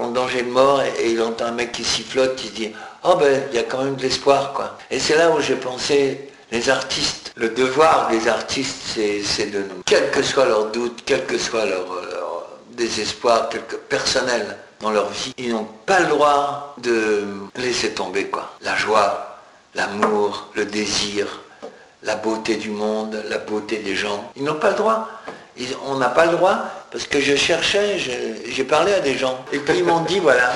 danger 0.09 0.41
de 0.43 0.49
mort 0.49 0.81
et, 0.81 1.11
il 1.11 1.21
entend 1.21 1.45
un 1.45 1.51
mec 1.51 1.71
qui 1.71 1.83
sifflote, 1.83 2.35
qui 2.35 2.47
se 2.47 2.53
dit 2.53 2.71
Oh 3.03 3.15
ben, 3.15 3.43
il 3.51 3.55
y 3.55 3.59
a 3.59 3.63
quand 3.63 3.83
même 3.83 3.95
de 3.95 4.01
l'espoir, 4.01 4.53
quoi. 4.53 4.77
Et 4.89 4.99
c'est 4.99 5.15
là 5.15 5.29
où 5.31 5.39
j'ai 5.41 5.55
pensé 5.55 6.29
les 6.51 6.69
artistes. 6.69 7.31
Le 7.35 7.49
devoir 7.49 8.09
des 8.09 8.27
artistes, 8.27 8.97
c'est 9.23 9.51
de 9.51 9.59
nous, 9.59 9.81
quel 9.85 10.11
que 10.11 10.21
soit 10.21 10.45
leur 10.45 10.71
doute, 10.71 11.03
quel 11.05 11.25
que 11.25 11.37
soit 11.37 11.65
leur, 11.65 11.85
désespoir 12.71 13.49
personnel 13.89 14.57
dans 14.79 14.91
leur 14.91 15.09
vie, 15.09 15.33
ils 15.37 15.51
n'ont 15.51 15.67
pas 15.85 15.99
le 15.99 16.07
droit 16.07 16.73
de 16.79 17.27
laisser 17.57 17.91
tomber, 17.91 18.25
quoi. 18.25 18.55
La 18.61 18.75
joie, 18.75 19.37
l'amour, 19.75 20.47
le 20.55 20.65
désir, 20.65 21.27
la 22.03 22.15
beauté 22.15 22.55
du 22.55 22.69
monde, 22.69 23.23
la 23.29 23.37
beauté 23.37 23.77
des 23.77 23.95
gens. 23.95 24.31
Ils 24.35 24.43
n'ont 24.43 24.55
pas 24.55 24.71
le 24.71 24.75
droit 24.75 25.07
on 25.87 25.95
n'a 25.95 26.09
pas 26.09 26.25
le 26.25 26.37
droit, 26.37 26.57
parce 26.91 27.05
que 27.05 27.19
je 27.19 27.35
cherchais, 27.35 27.97
j'ai 27.99 28.63
parlé 28.63 28.93
à 28.93 28.99
des 28.99 29.17
gens, 29.17 29.43
et 29.51 29.59
puis 29.59 29.79
ils 29.79 29.83
m'ont 29.83 30.01
dit, 30.01 30.19
voilà, 30.21 30.51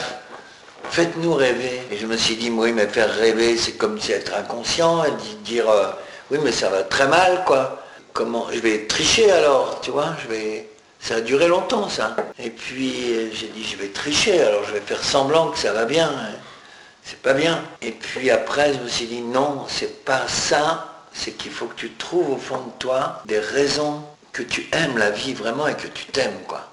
faites-nous 0.89 1.33
rêver. 1.33 1.81
Et 1.91 1.97
je 1.97 2.05
me 2.05 2.17
suis 2.17 2.35
dit, 2.35 2.49
oui, 2.49 2.71
mais 2.73 2.87
faire 2.87 3.13
rêver, 3.13 3.57
c'est 3.57 3.73
comme 3.73 3.99
si 3.99 4.11
être 4.11 4.33
inconscient, 4.35 5.03
et 5.03 5.11
dire, 5.43 5.69
euh, 5.69 5.87
oui, 6.31 6.39
mais 6.43 6.51
ça 6.51 6.69
va 6.69 6.83
très 6.83 7.07
mal, 7.07 7.43
quoi. 7.45 7.81
Comment 8.13 8.47
Je 8.51 8.59
vais 8.59 8.85
tricher 8.87 9.29
alors, 9.31 9.81
tu 9.81 9.91
vois, 9.91 10.15
je 10.23 10.33
vais... 10.33 10.69
Ça 11.01 11.15
a 11.15 11.21
duré 11.21 11.47
longtemps, 11.47 11.87
ça. 11.87 12.15
Et 12.39 12.49
puis, 12.49 13.29
j'ai 13.31 13.47
dit, 13.47 13.63
je 13.63 13.77
vais 13.77 13.89
tricher, 13.89 14.41
alors 14.41 14.63
je 14.65 14.73
vais 14.73 14.79
faire 14.79 15.03
semblant 15.03 15.51
que 15.51 15.59
ça 15.59 15.71
va 15.71 15.85
bien. 15.85 16.11
C'est 17.03 17.19
pas 17.19 17.33
bien. 17.33 17.61
Et 17.83 17.91
puis 17.91 18.31
après, 18.31 18.73
je 18.73 18.79
me 18.79 18.87
suis 18.87 19.05
dit, 19.05 19.21
non, 19.21 19.65
c'est 19.67 20.03
pas 20.03 20.23
ça. 20.27 20.94
C'est 21.17 21.31
qu'il 21.31 21.51
faut 21.51 21.67
que 21.67 21.75
tu 21.75 21.91
trouves 21.93 22.31
au 22.31 22.37
fond 22.37 22.57
de 22.57 22.71
toi 22.77 23.23
des 23.25 23.39
raisons 23.39 24.03
que 24.33 24.43
tu 24.43 24.67
aimes 24.73 24.97
la 24.97 25.11
vie 25.11 25.33
vraiment 25.33 25.67
et 25.67 25.75
que 25.75 25.87
tu 25.87 26.05
t'aimes, 26.07 26.41
quoi. 26.45 26.69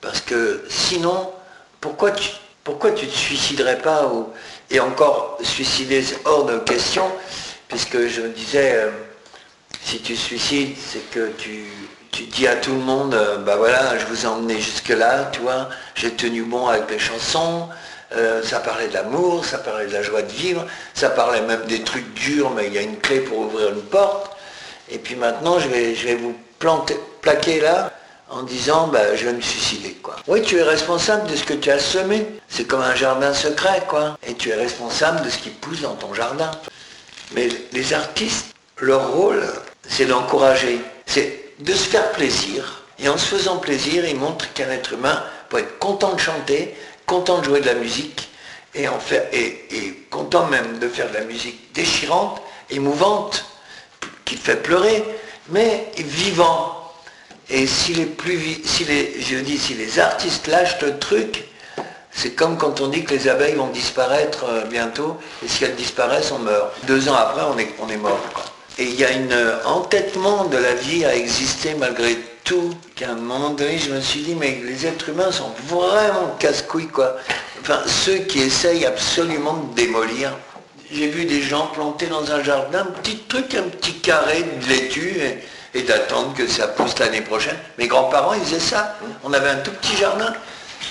Parce 0.00 0.20
que 0.20 0.64
sinon, 0.70 1.30
pourquoi 1.80 2.12
tu, 2.12 2.30
pourquoi 2.64 2.92
te 2.92 3.04
suiciderais 3.04 3.78
pas 3.78 4.10
Et 4.70 4.80
encore, 4.80 5.38
suicider, 5.42 6.02
c'est 6.02 6.20
hors 6.24 6.44
de 6.44 6.58
question, 6.58 7.04
puisque 7.68 8.06
je 8.06 8.22
disais, 8.22 8.74
euh, 8.74 8.90
si 9.82 10.00
tu 10.00 10.16
suicides, 10.16 10.76
c'est 10.78 11.10
que 11.10 11.32
tu, 11.36 11.64
dis 12.32 12.46
à 12.46 12.56
tout 12.56 12.72
le 12.72 12.80
monde, 12.80 13.14
euh, 13.14 13.38
bah 13.38 13.56
voilà, 13.56 13.98
je 13.98 14.06
vous 14.06 14.24
ai 14.24 14.28
emmené 14.28 14.60
jusque-là, 14.60 15.30
tu 15.32 15.40
j'ai 15.94 16.12
tenu 16.12 16.42
bon 16.42 16.66
avec 16.68 16.90
les 16.90 16.98
chansons, 16.98 17.68
euh, 18.12 18.42
ça 18.42 18.60
parlait 18.60 18.88
de 18.88 18.94
l'amour, 18.94 19.44
ça 19.44 19.58
parlait 19.58 19.86
de 19.86 19.92
la 19.92 20.02
joie 20.02 20.22
de 20.22 20.32
vivre, 20.32 20.66
ça 20.94 21.10
parlait 21.10 21.42
même 21.42 21.64
des 21.66 21.82
trucs 21.82 22.12
durs, 22.14 22.50
mais 22.50 22.66
il 22.66 22.74
y 22.74 22.78
a 22.78 22.82
une 22.82 22.98
clé 22.98 23.20
pour 23.20 23.38
ouvrir 23.38 23.70
une 23.70 23.82
porte. 23.82 24.36
Et 24.90 24.98
puis 24.98 25.14
maintenant, 25.14 25.58
je 25.60 25.68
vais, 25.68 26.14
vous 26.16 26.34
plaqué 27.20 27.60
là 27.60 27.92
en 28.28 28.42
disant 28.42 28.88
bah, 28.88 29.14
je 29.14 29.26
vais 29.26 29.32
me 29.32 29.40
suicider 29.40 29.92
quoi. 30.02 30.16
Oui, 30.26 30.42
tu 30.42 30.56
es 30.58 30.62
responsable 30.62 31.30
de 31.30 31.36
ce 31.36 31.44
que 31.44 31.54
tu 31.54 31.70
as 31.70 31.78
semé. 31.78 32.26
C'est 32.48 32.64
comme 32.64 32.82
un 32.82 32.94
jardin 32.94 33.32
secret 33.32 33.84
quoi. 33.88 34.18
Et 34.26 34.34
tu 34.34 34.50
es 34.50 34.54
responsable 34.54 35.24
de 35.24 35.30
ce 35.30 35.38
qui 35.38 35.50
pousse 35.50 35.82
dans 35.82 35.94
ton 35.94 36.12
jardin. 36.12 36.50
Mais 37.32 37.48
les 37.72 37.94
artistes, 37.94 38.54
leur 38.78 39.12
rôle, 39.12 39.42
c'est 39.88 40.06
d'encourager, 40.06 40.80
c'est 41.06 41.40
de 41.60 41.72
se 41.72 41.88
faire 41.88 42.10
plaisir. 42.12 42.82
Et 42.98 43.08
en 43.08 43.16
se 43.16 43.26
faisant 43.36 43.58
plaisir, 43.58 44.04
ils 44.06 44.16
montrent 44.16 44.52
qu'un 44.52 44.70
être 44.70 44.92
humain 44.92 45.22
peut 45.48 45.58
être 45.58 45.78
content 45.78 46.14
de 46.14 46.20
chanter, 46.20 46.74
content 47.10 47.38
de 47.38 47.44
jouer 47.46 47.60
de 47.60 47.66
la 47.66 47.74
musique, 47.74 48.28
et, 48.76 48.86
content 50.10 50.46
même 50.46 50.78
de 50.78 50.88
faire 50.88 51.08
de 51.08 51.14
la 51.14 51.24
musique 51.24 51.72
déchirante, 51.74 52.40
émouvante, 52.70 53.46
qui 54.24 54.36
fait 54.36 54.62
pleurer 54.62 55.02
mais 55.48 55.90
vivant. 55.98 56.76
Et 57.48 57.66
si 57.66 57.94
les 57.94 58.06
plus, 58.06 58.62
si 58.64 58.84
je 58.84 59.38
dis, 59.38 59.58
si 59.58 59.74
les 59.74 59.98
artistes 59.98 60.46
lâchent 60.46 60.80
le 60.82 61.00
truc, 61.00 61.48
c'est 62.12 62.36
comme 62.36 62.56
quand 62.56 62.80
on 62.80 62.86
dit 62.86 63.02
que 63.02 63.12
les 63.12 63.28
abeilles 63.28 63.56
vont 63.56 63.70
disparaître 63.70 64.44
euh, 64.44 64.64
bientôt, 64.66 65.16
et 65.44 65.48
si 65.48 65.64
elles 65.64 65.74
disparaissent, 65.74 66.30
on 66.30 66.38
meurt. 66.38 66.72
Deux 66.84 67.08
ans 67.08 67.14
après, 67.16 67.42
on 67.42 67.88
est, 67.88 67.96
mort. 67.96 68.20
Et 68.78 68.84
il 68.84 68.94
y 68.94 69.04
a 69.04 69.08
un 69.08 69.30
euh, 69.32 69.58
entêtement 69.64 70.44
de 70.44 70.58
la 70.58 70.74
vie 70.74 71.04
à 71.04 71.16
exister 71.16 71.74
malgré 71.74 72.16
tout, 72.44 72.74
qu'à 72.94 73.10
un 73.10 73.14
moment 73.14 73.50
donné, 73.50 73.78
je 73.78 73.92
me 73.92 74.00
suis 74.00 74.20
dit, 74.20 74.34
mais 74.34 74.60
les 74.64 74.86
êtres 74.86 75.08
humains 75.08 75.32
sont 75.32 75.52
vraiment 75.66 76.36
casse-couilles, 76.38 76.88
quoi. 76.88 77.16
Enfin, 77.60 77.80
ceux 77.86 78.18
qui 78.18 78.40
essayent 78.40 78.86
absolument 78.86 79.54
de 79.54 79.74
démolir 79.74 80.32
j'ai 80.92 81.08
vu 81.08 81.24
des 81.24 81.40
gens 81.42 81.68
planter 81.68 82.06
dans 82.06 82.30
un 82.32 82.42
jardin 82.42 82.80
un 82.80 82.86
petit 82.86 83.18
truc, 83.28 83.54
un 83.54 83.68
petit 83.68 83.94
carré 84.00 84.42
de 84.42 84.68
laitue 84.68 85.20
et, 85.74 85.82
d'attendre 85.82 86.34
que 86.34 86.48
ça 86.48 86.66
pousse 86.66 86.98
l'année 86.98 87.20
prochaine. 87.20 87.56
Mes 87.78 87.86
grands-parents, 87.86 88.34
ils 88.34 88.42
faisaient 88.42 88.58
ça. 88.58 88.96
On 89.22 89.32
avait 89.32 89.50
un 89.50 89.58
tout 89.58 89.70
petit 89.70 89.96
jardin. 89.96 90.32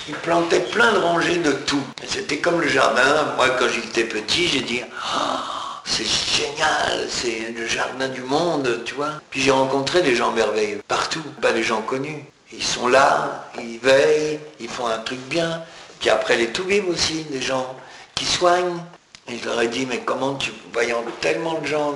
Ils 0.08 0.14
plantaient 0.14 0.60
plein 0.60 0.92
de 0.92 0.98
rangées 0.98 1.36
de 1.36 1.52
tout. 1.52 1.82
C'était 2.06 2.38
comme 2.38 2.60
le 2.62 2.68
jardin. 2.68 3.34
Moi, 3.36 3.50
quand 3.58 3.68
j'étais 3.68 4.04
petit, 4.04 4.48
j'ai 4.48 4.62
dit, 4.62 4.80
oh, 4.82 5.59
c'est 5.84 6.06
génial, 6.06 7.06
c'est 7.08 7.52
le 7.56 7.66
jardin 7.66 8.08
du 8.08 8.22
monde, 8.22 8.82
tu 8.84 8.94
vois. 8.94 9.20
Puis 9.30 9.40
j'ai 9.40 9.50
rencontré 9.50 10.02
des 10.02 10.14
gens 10.14 10.32
merveilleux, 10.32 10.82
partout, 10.86 11.22
pas 11.40 11.52
des 11.52 11.62
gens 11.62 11.82
connus. 11.82 12.24
Ils 12.52 12.62
sont 12.62 12.88
là, 12.88 13.48
ils 13.58 13.78
veillent, 13.78 14.40
ils 14.58 14.68
font 14.68 14.86
un 14.86 14.98
truc 14.98 15.20
bien. 15.28 15.62
Puis 16.00 16.10
après 16.10 16.36
les 16.36 16.48
tout 16.48 16.64
aussi, 16.88 17.24
des 17.24 17.42
gens 17.42 17.76
qui 18.14 18.24
soignent, 18.24 18.80
et 19.28 19.38
je 19.38 19.44
leur 19.44 19.60
ai 19.60 19.68
dit, 19.68 19.86
mais 19.86 19.98
comment 19.98 20.34
tu, 20.34 20.50
voyant 20.72 21.04
tellement 21.20 21.60
de 21.60 21.66
gens 21.66 21.94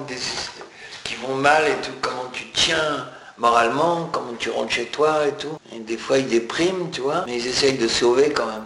qui 1.02 1.14
vont 1.16 1.34
mal 1.34 1.64
et 1.66 1.76
tout, 1.82 1.92
comment 2.00 2.28
tu 2.32 2.44
tiens 2.52 3.06
moralement, 3.38 4.08
comment 4.12 4.34
tu 4.38 4.50
rentres 4.50 4.72
chez 4.72 4.86
toi 4.86 5.26
et 5.26 5.32
tout. 5.32 5.58
Et 5.74 5.80
des 5.80 5.96
fois 5.96 6.18
ils 6.18 6.28
dépriment, 6.28 6.90
tu 6.90 7.00
vois, 7.00 7.24
mais 7.26 7.38
ils 7.38 7.46
essayent 7.46 7.78
de 7.78 7.88
sauver 7.88 8.30
quand 8.30 8.46
même. 8.46 8.64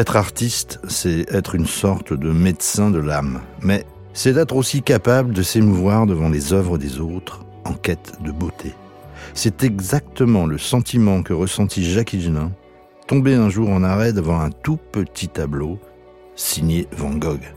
Être 0.00 0.16
artiste, 0.16 0.80
c'est 0.88 1.30
être 1.30 1.54
une 1.54 1.66
sorte 1.66 2.14
de 2.14 2.30
médecin 2.30 2.90
de 2.90 2.98
l'âme, 2.98 3.42
mais 3.60 3.84
c'est 4.14 4.32
d'être 4.32 4.56
aussi 4.56 4.80
capable 4.80 5.34
de 5.34 5.42
s'émouvoir 5.42 6.06
devant 6.06 6.30
les 6.30 6.54
œuvres 6.54 6.78
des 6.78 7.00
autres 7.00 7.40
en 7.66 7.74
quête 7.74 8.14
de 8.22 8.32
beauté. 8.32 8.74
C'est 9.34 9.62
exactement 9.62 10.46
le 10.46 10.56
sentiment 10.56 11.22
que 11.22 11.34
ressentit 11.34 11.84
Jacques 11.84 12.14
Higelin, 12.14 12.50
tombé 13.08 13.34
un 13.34 13.50
jour 13.50 13.68
en 13.68 13.84
arrêt 13.84 14.14
devant 14.14 14.40
un 14.40 14.48
tout 14.48 14.78
petit 14.78 15.28
tableau 15.28 15.78
signé 16.34 16.88
Van 16.92 17.10
Gogh. 17.10 17.52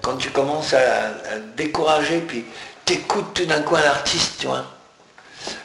Quand 0.00 0.16
tu 0.16 0.30
commences 0.30 0.74
à, 0.74 1.10
décourager, 1.56 2.20
puis 2.20 2.44
t'écoutes 2.84 3.34
tout 3.34 3.46
d'un 3.46 3.62
coup 3.62 3.74
un 3.74 3.90
artiste, 3.90 4.36
tu 4.38 4.46
vois, 4.46 4.64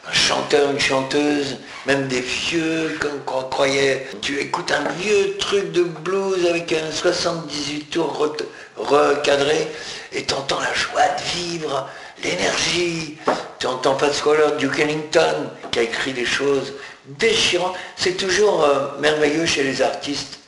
un 0.08 0.14
chanteur, 0.14 0.72
une 0.72 0.80
chanteuse, 0.80 1.58
même 1.86 2.08
des 2.08 2.22
vieux 2.22 2.98
qu'on 3.26 3.44
croyait. 3.44 4.08
Tu 4.22 4.40
écoutes 4.40 4.72
un 4.72 4.88
vieux 5.00 5.38
truc 5.38 5.72
de 5.72 5.84
blues 5.84 6.46
avec 6.48 6.72
un 6.74 6.92
78 6.92 7.90
tours 7.90 8.36
recadré 8.78 9.68
et 10.14 10.24
t'entends 10.24 10.60
la 10.60 10.74
joie 10.74 11.08
de 11.08 11.40
vivre, 11.40 11.90
l'énergie. 12.24 13.18
Tu 13.60 13.68
entends 13.68 13.96
Pascal 13.96 14.58
Duke 14.58 14.80
Ellington 14.80 15.50
qui 15.72 15.80
a 15.80 15.84
écrit 15.84 16.14
des 16.14 16.26
choses 16.26 16.74
déchirantes. 17.06 17.76
C'est 17.96 18.18
toujours 18.18 18.64
euh, 18.64 19.00
merveilleux 19.00 19.46
chez 19.46 19.64
les 19.64 19.82
artistes, 19.82 20.40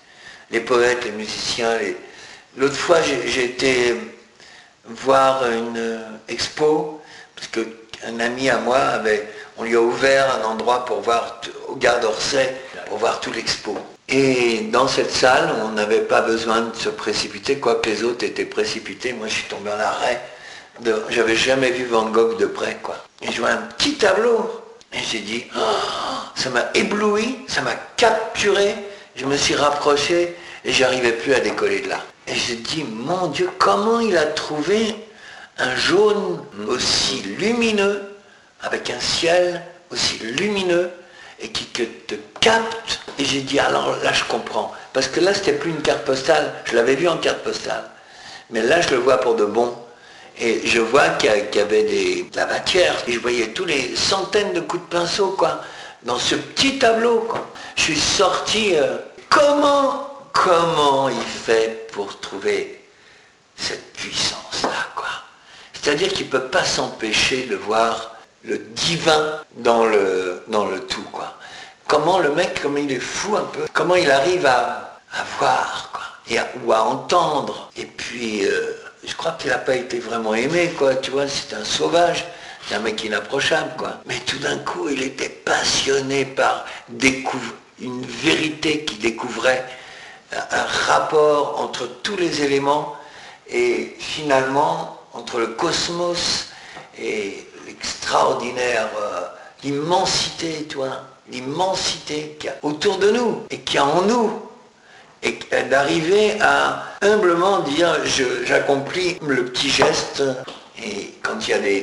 les 0.49 0.61
poètes, 0.61 1.03
les 1.05 1.11
musiciens. 1.11 1.77
L'autre 2.57 2.75
fois, 2.75 2.97
j'ai 3.01 3.45
été 3.45 3.95
voir 4.85 5.45
une 5.49 5.77
euh, 5.77 5.99
expo, 6.27 7.01
parce 7.35 7.47
qu'un 8.01 8.19
ami 8.19 8.49
à 8.49 8.57
moi 8.57 8.77
avait 8.77 9.27
on 9.57 9.63
lui 9.63 9.75
a 9.75 9.81
ouvert 9.81 10.39
un 10.39 10.43
endroit 10.45 10.85
pour 10.85 11.01
voir, 11.01 11.41
au 11.67 11.75
Gare 11.75 11.99
d'Orsay, 11.99 12.55
pour 12.87 12.97
voir 12.97 13.19
tout 13.19 13.31
l'expo. 13.31 13.77
Et 14.09 14.61
dans 14.71 14.87
cette 14.87 15.11
salle, 15.11 15.53
on 15.63 15.69
n'avait 15.69 16.01
pas 16.01 16.21
besoin 16.21 16.61
de 16.61 16.75
se 16.75 16.89
précipiter, 16.89 17.59
quoique 17.59 17.89
les 17.89 18.03
autres 18.03 18.25
étaient 18.25 18.45
précipités. 18.45 19.13
Moi, 19.13 19.27
je 19.27 19.33
suis 19.35 19.47
tombé 19.47 19.69
en 19.69 19.79
arrêt. 19.79 20.21
J'avais 21.09 21.35
jamais 21.35 21.69
vu 21.71 21.85
Van 21.85 22.05
Gogh 22.05 22.37
de 22.37 22.45
près. 22.47 22.77
Et 23.21 23.31
je 23.31 23.39
vois 23.39 23.51
un 23.51 23.57
petit 23.77 23.95
tableau. 23.95 24.49
Et 24.93 24.99
j'ai 24.99 25.19
dit, 25.19 25.45
oh, 25.55 25.59
ça 26.35 26.49
m'a 26.49 26.65
ébloui, 26.73 27.39
ça 27.47 27.61
m'a 27.61 27.75
capturé. 27.97 28.75
Je 29.15 29.25
me 29.25 29.37
suis 29.37 29.55
rapproché 29.55 30.35
et 30.65 30.71
j'arrivais 30.71 31.13
plus 31.13 31.33
à 31.33 31.39
décoller 31.39 31.81
de 31.81 31.89
là. 31.89 31.99
Et 32.27 32.35
j'ai 32.35 32.55
dit, 32.55 32.83
mon 32.83 33.27
Dieu, 33.27 33.49
comment 33.59 33.99
il 33.99 34.17
a 34.17 34.25
trouvé 34.25 34.95
un 35.61 35.75
jaune 35.75 36.39
aussi 36.67 37.21
lumineux 37.39 38.01
avec 38.61 38.89
un 38.89 38.99
ciel 38.99 39.61
aussi 39.91 40.17
lumineux 40.19 40.91
et 41.39 41.49
qui 41.49 41.65
te 41.65 42.15
capte. 42.39 43.01
Et 43.19 43.25
j'ai 43.25 43.41
dit, 43.41 43.59
alors 43.59 43.97
là, 44.03 44.13
je 44.13 44.23
comprends. 44.25 44.71
Parce 44.93 45.07
que 45.07 45.19
là, 45.19 45.33
c'était 45.33 45.53
plus 45.53 45.71
une 45.71 45.81
carte 45.81 46.05
postale. 46.05 46.53
Je 46.65 46.75
l'avais 46.75 46.95
vu 46.95 47.07
en 47.07 47.17
carte 47.17 47.39
postale. 47.39 47.83
Mais 48.49 48.61
là, 48.61 48.81
je 48.81 48.89
le 48.89 48.97
vois 48.97 49.17
pour 49.17 49.35
de 49.35 49.45
bon. 49.45 49.73
Et 50.39 50.65
je 50.65 50.79
vois 50.79 51.09
qu'il 51.09 51.29
y, 51.29 51.59
avait 51.59 51.83
des, 51.83 52.23
de 52.23 52.35
la 52.35 52.45
matière. 52.45 52.95
Et 53.07 53.13
je 53.13 53.19
voyais 53.19 53.47
tous 53.49 53.65
les 53.65 53.95
centaines 53.95 54.53
de 54.53 54.59
coups 54.59 54.83
de 54.83 54.97
pinceau, 54.97 55.35
quoi, 55.37 55.61
dans 56.03 56.19
ce 56.19 56.35
petit 56.35 56.79
tableau, 56.79 57.19
quoi. 57.29 57.47
Je 57.75 57.83
suis 57.83 57.99
sorti. 57.99 58.75
Euh, 58.75 58.97
comment, 59.29 60.09
comment 60.33 61.09
il 61.09 61.21
fait 61.21 61.87
pour 61.91 62.19
trouver 62.19 62.81
cette 63.55 63.93
puissance-là, 63.93 64.69
quoi 64.69 64.70
C'est-à-dire 65.81 66.09
qu'il 66.13 66.27
ne 66.27 66.31
peut 66.31 66.47
pas 66.47 66.63
s'empêcher 66.63 67.47
de 67.47 67.55
voir 67.55 68.15
le 68.43 68.57
divin 68.57 69.39
dans 69.57 69.85
le, 69.85 70.43
dans 70.47 70.65
le 70.65 70.79
tout, 70.81 71.05
quoi. 71.11 71.33
Comment 71.87 72.19
le 72.19 72.31
mec, 72.31 72.61
comme 72.61 72.77
il 72.77 72.91
est 72.91 72.99
fou 72.99 73.35
un 73.35 73.43
peu, 73.43 73.65
comment 73.73 73.95
il 73.95 74.09
arrive 74.09 74.45
à, 74.45 74.99
voir, 75.39 75.89
quoi, 75.91 76.03
et 76.29 76.39
ou 76.63 76.71
à 76.71 76.83
entendre. 76.83 77.69
Et 77.75 77.85
puis, 77.85 78.45
euh, 78.45 78.73
je 79.03 79.13
crois 79.15 79.33
qu'il 79.33 79.49
n'a 79.49 79.57
pas 79.57 79.75
été 79.75 79.99
vraiment 79.99 80.33
aimé, 80.33 80.71
quoi, 80.77 80.95
tu 80.95 81.11
vois, 81.11 81.27
c'est 81.27 81.53
un 81.55 81.65
sauvage. 81.65 82.25
C'est 82.67 82.75
un 82.75 82.79
mec 82.79 83.03
inapprochable, 83.03 83.71
quoi. 83.75 83.97
Mais 84.05 84.19
tout 84.19 84.37
d'un 84.37 84.59
coup, 84.59 84.87
il 84.87 85.01
était 85.01 85.29
passionné 85.29 86.25
par 86.25 86.63
une 87.79 88.05
vérité 88.05 88.85
qu'il 88.85 88.99
découvrait, 88.99 89.65
un 90.31 90.63
rapport 90.63 91.59
entre 91.59 91.87
tous 91.87 92.15
les 92.15 92.43
éléments, 92.43 92.95
et 93.49 93.95
finalement, 93.99 95.00
entre 95.13 95.39
le 95.39 95.47
cosmos 95.47 96.49
et 96.97 97.47
extraordinaire, 97.67 98.89
euh, 98.99 99.21
l'immensité, 99.63 100.63
toi, 100.63 101.05
l'immensité 101.29 102.35
qu'il 102.39 102.49
y 102.49 102.53
a 102.53 102.57
autour 102.63 102.97
de 102.97 103.11
nous 103.11 103.43
et 103.49 103.59
qui 103.59 103.77
a 103.77 103.85
en 103.85 104.01
nous. 104.03 104.31
Et 105.23 105.37
d'arriver 105.69 106.41
à 106.41 106.83
humblement 107.01 107.59
dire 107.59 107.95
j'accomplis 108.43 109.17
le 109.21 109.45
petit 109.45 109.69
geste. 109.69 110.23
Et 110.83 111.13
quand 111.21 111.47
il 111.47 111.51
y 111.51 111.53
a 111.53 111.59
des, 111.59 111.81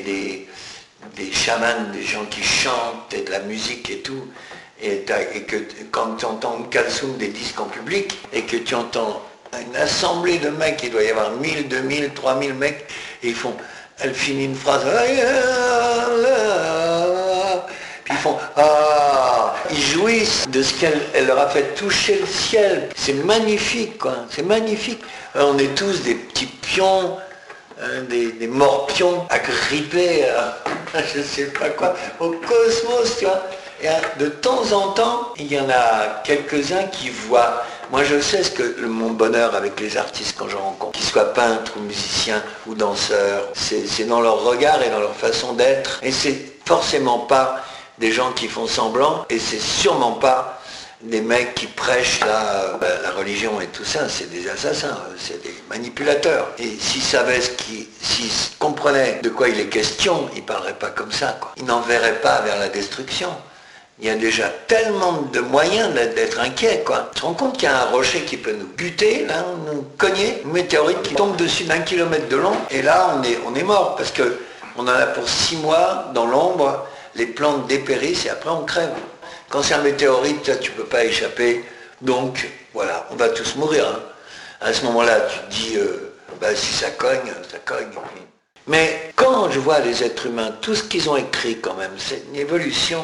des, 1.14 1.32
chamans, 1.32 1.92
des 1.92 2.02
gens 2.02 2.24
qui 2.24 2.42
chantent 2.42 3.14
et 3.14 3.22
de 3.22 3.30
la 3.30 3.38
musique 3.40 3.90
et 3.90 4.00
tout, 4.00 4.24
et, 4.82 5.04
que 5.46 5.56
quand 5.92 6.16
tu 6.16 6.24
entends 6.24 6.62
calzoum 6.64 7.16
des 7.16 7.28
disques 7.28 7.60
en 7.60 7.66
public 7.66 8.18
et 8.32 8.42
que 8.42 8.56
tu 8.56 8.74
entends 8.74 9.22
une 9.52 9.76
assemblée 9.76 10.38
de 10.38 10.50
mecs, 10.50 10.82
il 10.82 10.90
doit 10.90 11.04
y 11.04 11.10
avoir 11.10 11.30
1000, 11.32 11.68
2000, 11.68 12.10
3000 12.14 12.54
mecs, 12.54 12.86
et 13.22 13.28
ils 13.28 13.34
font 13.34 13.54
elle 14.00 14.14
finit 14.14 14.44
une 14.44 14.54
phrase, 14.54 14.84
puis 18.04 18.14
ils 18.14 18.20
font 18.20 18.36
Ah 18.56 19.54
Ils 19.70 19.82
jouissent 19.82 20.48
de 20.48 20.62
ce 20.62 20.74
qu'elle 20.74 21.26
leur 21.26 21.40
a 21.40 21.48
fait 21.48 21.74
toucher 21.74 22.20
le 22.20 22.26
ciel. 22.26 22.88
C'est 22.94 23.24
magnifique, 23.24 23.98
quoi. 23.98 24.14
C'est 24.30 24.44
magnifique. 24.44 25.00
on 25.34 25.58
est 25.58 25.74
tous 25.74 26.02
des 26.02 26.14
petits 26.14 26.46
pions, 26.46 27.16
hein, 27.80 28.02
des, 28.08 28.46
morpions 28.46 29.26
agrippés 29.30 30.26
à, 30.28 30.56
je 31.14 31.20
sais 31.20 31.46
pas 31.46 31.70
quoi, 31.70 31.96
au 32.20 32.30
cosmos, 32.30 33.18
tu 33.18 33.24
vois. 33.24 33.42
Et 33.82 33.88
de 34.20 34.28
temps 34.28 34.72
en 34.72 34.92
temps, 34.92 35.32
il 35.36 35.52
y 35.52 35.58
en 35.58 35.68
a 35.68 36.22
quelques-uns 36.24 36.84
qui 36.84 37.10
voient 37.10 37.64
moi, 37.90 38.04
je 38.04 38.20
sais 38.20 38.42
ce 38.42 38.50
que 38.50 38.84
mon 38.84 39.10
bonheur 39.10 39.54
avec 39.54 39.80
les 39.80 39.96
artistes 39.96 40.36
quand 40.38 40.48
je 40.48 40.56
rencontre, 40.56 40.92
qu'ils 40.92 41.06
soient 41.06 41.32
peintres 41.32 41.72
ou 41.76 41.80
musiciens 41.80 42.42
ou 42.66 42.74
danseurs, 42.74 43.48
c'est 43.54 44.04
dans 44.04 44.20
leur 44.20 44.42
regard 44.42 44.82
et 44.82 44.90
dans 44.90 45.00
leur 45.00 45.14
façon 45.14 45.54
d'être. 45.54 46.00
Et 46.02 46.12
c'est 46.12 46.38
forcément 46.64 47.20
pas 47.20 47.64
des 47.98 48.12
gens 48.12 48.32
qui 48.32 48.46
font 48.48 48.66
semblant, 48.66 49.24
et 49.28 49.38
c'est 49.38 49.60
sûrement 49.60 50.12
pas 50.12 50.60
des 51.00 51.20
mecs 51.20 51.54
qui 51.54 51.66
prêchent 51.66 52.20
la, 52.20 52.76
ben, 52.80 52.90
la 53.02 53.12
religion 53.12 53.60
et 53.60 53.66
tout 53.66 53.84
ça, 53.84 54.08
c'est 54.08 54.30
des 54.30 54.48
assassins, 54.48 54.98
c'est 55.18 55.42
des 55.42 55.54
manipulateurs. 55.70 56.48
Et 56.58 56.76
s'ils 56.80 57.02
savaient 57.02 57.40
ce 57.40 57.50
qui, 57.50 57.88
s'ils 58.02 58.30
comprenaient 58.58 59.20
de 59.22 59.28
quoi 59.28 59.48
il 59.48 59.60
est 59.60 59.68
question, 59.68 60.28
ils 60.34 60.42
parleraient 60.44 60.78
pas 60.78 60.90
comme 60.90 61.12
ça, 61.12 61.36
quoi. 61.40 61.52
Ils 61.56 61.64
n'enverraient 61.64 62.20
pas 62.20 62.40
vers 62.40 62.58
la 62.58 62.68
destruction 62.68 63.30
il 64.00 64.06
y 64.06 64.10
a 64.10 64.14
déjà 64.14 64.48
tellement 64.48 65.22
de 65.32 65.40
moyens 65.40 65.92
d'être 65.92 66.38
inquiet, 66.40 66.82
quoi. 66.86 67.10
Tu 67.12 67.20
te 67.20 67.26
rends 67.26 67.34
compte 67.34 67.54
qu'il 67.54 67.64
y 67.64 67.72
a 67.72 67.82
un 67.82 67.86
rocher 67.86 68.20
qui 68.20 68.36
peut 68.36 68.52
nous 68.52 68.68
buter, 68.68 69.26
là, 69.26 69.44
nous 69.66 69.82
cogner, 69.96 70.40
une 70.44 70.52
météorite 70.52 71.02
qui 71.02 71.14
tombe 71.14 71.36
dessus 71.36 71.64
d'un 71.64 71.80
kilomètre 71.80 72.28
de 72.28 72.36
long, 72.36 72.56
et 72.70 72.82
là, 72.82 73.16
on 73.16 73.22
est, 73.24 73.38
on 73.46 73.54
est 73.54 73.64
mort, 73.64 73.96
parce 73.96 74.12
que 74.12 74.38
on 74.76 74.82
en 74.82 74.88
a 74.88 75.06
pour 75.06 75.28
six 75.28 75.56
mois 75.56 76.10
dans 76.14 76.26
l'ombre, 76.26 76.86
les 77.16 77.26
plantes 77.26 77.66
dépérissent 77.66 78.26
et 78.26 78.30
après 78.30 78.50
on 78.50 78.64
crève. 78.64 78.92
Quand 79.48 79.62
c'est 79.62 79.74
un 79.74 79.82
météorite, 79.82 80.60
tu 80.60 80.70
ne 80.70 80.76
peux 80.76 80.84
pas 80.84 81.04
échapper, 81.04 81.64
donc 82.00 82.48
voilà, 82.72 83.06
on 83.10 83.16
va 83.16 83.28
tous 83.30 83.56
mourir. 83.56 83.88
Hein. 83.88 84.00
À 84.60 84.72
ce 84.72 84.84
moment-là, 84.84 85.20
tu 85.22 85.38
te 85.38 85.50
dis, 85.50 85.76
euh, 85.76 86.12
bah, 86.40 86.54
si 86.54 86.72
ça 86.72 86.90
cogne, 86.90 87.32
ça 87.50 87.58
cogne. 87.64 87.88
Mais 88.68 89.12
quand 89.16 89.50
je 89.50 89.58
vois 89.58 89.80
les 89.80 90.04
êtres 90.04 90.26
humains, 90.26 90.52
tout 90.60 90.76
ce 90.76 90.84
qu'ils 90.84 91.10
ont 91.10 91.16
écrit 91.16 91.58
quand 91.58 91.74
même, 91.74 91.94
c'est 91.96 92.22
une 92.30 92.36
évolution 92.36 93.02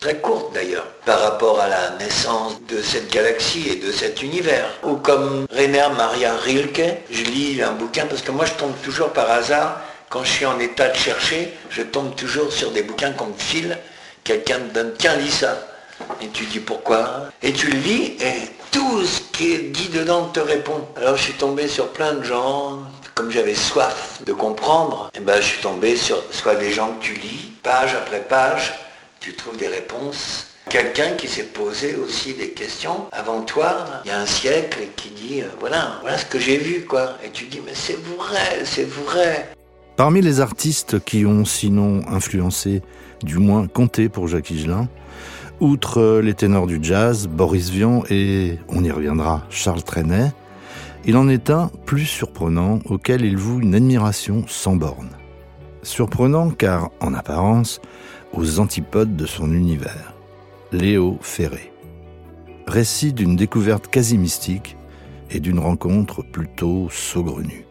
très 0.00 0.16
courte 0.18 0.54
d'ailleurs, 0.54 0.86
par 1.04 1.20
rapport 1.20 1.60
à 1.60 1.68
la 1.68 1.90
naissance 1.98 2.54
de 2.68 2.80
cette 2.82 3.12
galaxie 3.12 3.68
et 3.68 3.76
de 3.76 3.90
cet 3.90 4.22
univers. 4.22 4.68
Ou 4.84 4.96
comme 4.96 5.46
Rainer 5.50 5.88
Maria 5.96 6.36
Rilke, 6.36 6.98
je 7.10 7.24
lis 7.24 7.62
un 7.62 7.72
bouquin 7.72 8.06
parce 8.06 8.22
que 8.22 8.30
moi 8.30 8.44
je 8.44 8.54
tombe 8.54 8.74
toujours 8.82 9.10
par 9.10 9.30
hasard, 9.30 9.80
quand 10.08 10.24
je 10.24 10.30
suis 10.30 10.46
en 10.46 10.58
état 10.58 10.88
de 10.88 10.96
chercher, 10.96 11.52
je 11.70 11.82
tombe 11.82 12.14
toujours 12.14 12.52
sur 12.52 12.70
des 12.70 12.82
bouquins 12.82 13.12
qu'on 13.12 13.26
me 13.26 13.38
file, 13.38 13.76
quelqu'un 14.24 14.58
me 14.58 14.70
donne, 14.70 14.94
tiens 14.96 15.16
lis 15.16 15.30
ça. 15.30 15.58
Et 16.22 16.28
tu 16.28 16.44
dis 16.44 16.60
pourquoi? 16.60 17.24
Et 17.42 17.52
tu 17.52 17.66
le 17.72 17.78
lis 17.78 18.16
et 18.20 18.48
tout 18.70 19.04
ce 19.04 19.20
qui 19.32 19.52
est 19.52 19.58
dit 19.58 19.88
dedans 19.88 20.26
te 20.26 20.38
répond. 20.38 20.86
Alors 20.96 21.16
je 21.16 21.24
suis 21.24 21.32
tombé 21.32 21.66
sur 21.66 21.88
plein 21.88 22.14
de 22.14 22.22
gens, 22.22 22.78
comme 23.16 23.32
j'avais 23.32 23.56
soif 23.56 24.20
de 24.24 24.32
comprendre, 24.32 25.10
eh 25.16 25.20
ben 25.20 25.40
je 25.40 25.46
suis 25.46 25.60
tombé 25.60 25.96
sur 25.96 26.22
soit 26.30 26.54
des 26.54 26.72
gens 26.72 26.92
que 26.92 27.04
tu 27.04 27.14
lis, 27.14 27.52
page 27.64 27.94
après 27.94 28.20
page, 28.20 28.74
tu 29.20 29.34
trouves 29.34 29.56
des 29.56 29.68
réponses. 29.68 30.46
Quelqu'un 30.70 31.12
qui 31.12 31.28
s'est 31.28 31.44
posé 31.44 31.96
aussi 31.96 32.34
des 32.34 32.50
questions 32.50 33.06
avant 33.12 33.40
toi, 33.42 33.86
il 34.04 34.08
y 34.08 34.10
a 34.10 34.20
un 34.20 34.26
siècle, 34.26 34.80
et 34.82 34.88
qui 34.96 35.10
dit, 35.10 35.42
euh, 35.42 35.46
voilà, 35.60 35.98
voilà 36.02 36.18
ce 36.18 36.26
que 36.26 36.38
j'ai 36.38 36.58
vu, 36.58 36.84
quoi. 36.84 37.16
Et 37.24 37.30
tu 37.30 37.46
dis, 37.46 37.60
mais 37.64 37.72
c'est 37.74 37.98
vrai, 37.98 38.64
c'est 38.64 38.86
vrai. 38.86 39.50
Parmi 39.96 40.20
les 40.20 40.40
artistes 40.40 41.02
qui 41.02 41.24
ont 41.24 41.44
sinon 41.44 42.02
influencé, 42.08 42.82
du 43.22 43.38
moins 43.38 43.66
compté 43.66 44.08
pour 44.08 44.28
Jacques 44.28 44.50
Higelin, 44.50 44.88
outre 45.60 46.20
les 46.22 46.34
ténors 46.34 46.66
du 46.66 46.78
jazz, 46.82 47.26
Boris 47.26 47.70
Vian 47.70 48.02
et, 48.10 48.58
on 48.68 48.84
y 48.84 48.90
reviendra, 48.90 49.44
Charles 49.50 49.82
Trenet, 49.82 50.32
il 51.04 51.16
en 51.16 51.28
est 51.28 51.50
un 51.50 51.70
plus 51.86 52.04
surprenant 52.04 52.80
auquel 52.84 53.24
il 53.24 53.36
voue 53.36 53.60
une 53.60 53.74
admiration 53.74 54.44
sans 54.46 54.76
borne. 54.76 55.10
Surprenant 55.82 56.50
car, 56.50 56.90
en 57.00 57.14
apparence, 57.14 57.80
aux 58.32 58.60
antipodes 58.60 59.16
de 59.16 59.26
son 59.26 59.52
univers. 59.52 60.14
Léo 60.72 61.18
Ferré. 61.22 61.72
Récit 62.66 63.12
d'une 63.12 63.36
découverte 63.36 63.88
quasi 63.88 64.18
mystique 64.18 64.76
et 65.30 65.40
d'une 65.40 65.58
rencontre 65.58 66.22
plutôt 66.22 66.88
saugrenue. 66.90 67.64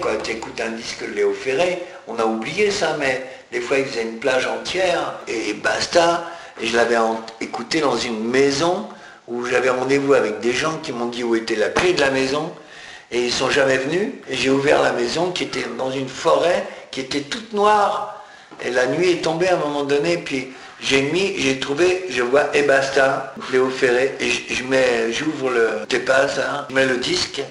Quand 0.00 0.22
tu 0.22 0.32
écoutes 0.32 0.60
un 0.60 0.72
disque 0.72 1.08
de 1.08 1.14
Léo 1.14 1.32
Ferré, 1.32 1.82
on 2.06 2.18
a 2.18 2.24
oublié 2.24 2.70
ça, 2.70 2.96
mais 2.98 3.24
Des 3.52 3.60
fois, 3.60 3.78
il 3.78 3.86
faisait 3.86 4.02
une 4.02 4.18
plage 4.18 4.46
entière 4.46 5.20
et 5.28 5.54
basta. 5.54 6.24
Et 6.60 6.66
je 6.66 6.76
l'avais 6.76 6.96
écouté 7.40 7.80
dans 7.80 7.96
une 7.96 8.28
maison 8.28 8.88
où 9.28 9.44
j'avais 9.46 9.70
rendez-vous 9.70 10.14
avec 10.14 10.40
des 10.40 10.52
gens 10.52 10.78
qui 10.82 10.92
m'ont 10.92 11.06
dit 11.06 11.22
où 11.22 11.34
était 11.36 11.54
la 11.56 11.68
clé 11.68 11.92
de 11.92 12.00
la 12.00 12.10
maison. 12.10 12.52
Et 13.12 13.24
ils 13.24 13.32
sont 13.32 13.48
jamais 13.50 13.78
venus. 13.78 14.12
Et 14.28 14.34
j'ai 14.36 14.50
ouvert 14.50 14.82
la 14.82 14.92
maison 14.92 15.30
qui 15.30 15.44
était 15.44 15.64
dans 15.78 15.90
une 15.90 16.08
forêt 16.08 16.66
qui 16.90 17.00
était 17.00 17.22
toute 17.22 17.52
noire. 17.52 18.15
Et 18.64 18.70
la 18.70 18.86
nuit 18.86 19.10
est 19.10 19.22
tombée 19.22 19.48
à 19.48 19.54
un 19.54 19.58
moment 19.58 19.84
donné. 19.84 20.18
Puis 20.18 20.48
j'ai 20.80 21.02
mis, 21.02 21.38
j'ai 21.38 21.58
trouvé, 21.58 22.06
je 22.10 22.22
vois 22.22 22.54
et 22.54 22.62
basta, 22.62 23.34
Léo 23.52 23.70
Ferré. 23.70 24.14
Et 24.20 24.30
je, 24.30 24.64
mets, 24.64 25.12
j'ouvre 25.12 25.50
le 25.50 25.86
TEPAS, 25.88 26.40
je 26.68 26.74
mets 26.74 26.86
le 26.86 26.98
disque. 26.98 27.42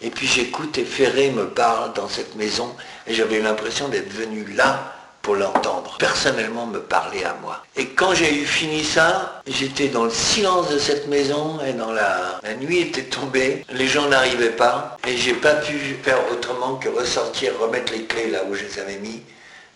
Et 0.00 0.10
puis 0.10 0.26
j'écoute 0.26 0.78
et 0.78 0.84
Ferré 0.84 1.30
me 1.30 1.46
parle 1.46 1.92
dans 1.94 2.08
cette 2.08 2.34
maison. 2.34 2.74
Et 3.06 3.14
j'avais 3.14 3.40
l'impression 3.40 3.88
d'être 3.88 4.12
venu 4.12 4.44
là 4.54 4.92
pour 5.22 5.36
l'entendre, 5.36 5.96
personnellement 5.98 6.66
me 6.66 6.80
parler 6.80 7.22
à 7.22 7.36
moi. 7.40 7.64
Et 7.76 7.86
quand 7.86 8.12
j'ai 8.12 8.34
eu 8.34 8.44
fini 8.44 8.82
ça, 8.84 9.40
j'étais 9.46 9.86
dans 9.86 10.04
le 10.04 10.10
silence 10.10 10.68
de 10.70 10.78
cette 10.78 11.06
maison 11.06 11.60
et 11.64 11.72
dans 11.72 11.92
la... 11.92 12.40
La 12.42 12.54
nuit 12.54 12.80
était 12.80 13.04
tombée, 13.04 13.64
les 13.72 13.86
gens 13.86 14.08
n'arrivaient 14.08 14.50
pas 14.50 14.96
et 15.06 15.16
j'ai 15.16 15.34
pas 15.34 15.54
pu 15.54 15.96
faire 16.02 16.18
autrement 16.32 16.74
que 16.74 16.88
ressortir, 16.88 17.52
remettre 17.60 17.92
les 17.92 18.04
clés 18.04 18.30
là 18.30 18.40
où 18.50 18.54
je 18.54 18.64
les 18.64 18.78
avais 18.80 18.98
mis. 18.98 19.22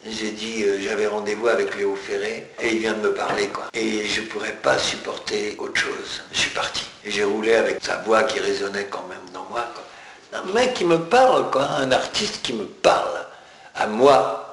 J'ai 0.09 0.31
dit, 0.31 0.63
euh, 0.63 0.79
j'avais 0.81 1.07
rendez-vous 1.07 1.49
avec 1.49 1.77
Léo 1.77 1.97
Ferré 1.97 2.47
et 2.61 2.69
il 2.69 2.79
vient 2.79 2.95
de 2.95 3.09
me 3.09 3.15
parler 3.15 3.49
quoi. 3.49 3.65
Et 3.75 4.07
je 4.07 4.23
pourrais 4.23 4.53
pas 4.53 4.79
supporter 4.79 5.57
autre 5.59 5.81
chose. 5.81 6.23
Je 6.33 6.39
suis 6.39 6.51
parti. 6.51 6.85
Et 7.05 7.11
j'ai 7.11 7.25
roulé 7.25 7.55
avec 7.55 7.79
sa 7.83 7.97
voix 7.99 8.23
qui 8.23 8.39
résonnait 8.39 8.87
quand 8.91 9.07
même 9.09 9.19
dans 9.33 9.45
moi 9.51 9.67
quoi. 9.75 9.83
Un 10.41 10.53
mec 10.53 10.75
qui 10.75 10.85
me 10.85 10.99
parle 10.99 11.51
quoi, 11.51 11.65
un 11.65 11.91
artiste 11.91 12.43
qui 12.43 12.53
me 12.53 12.65
parle 12.65 13.27
à 13.75 13.87
moi 13.87 14.47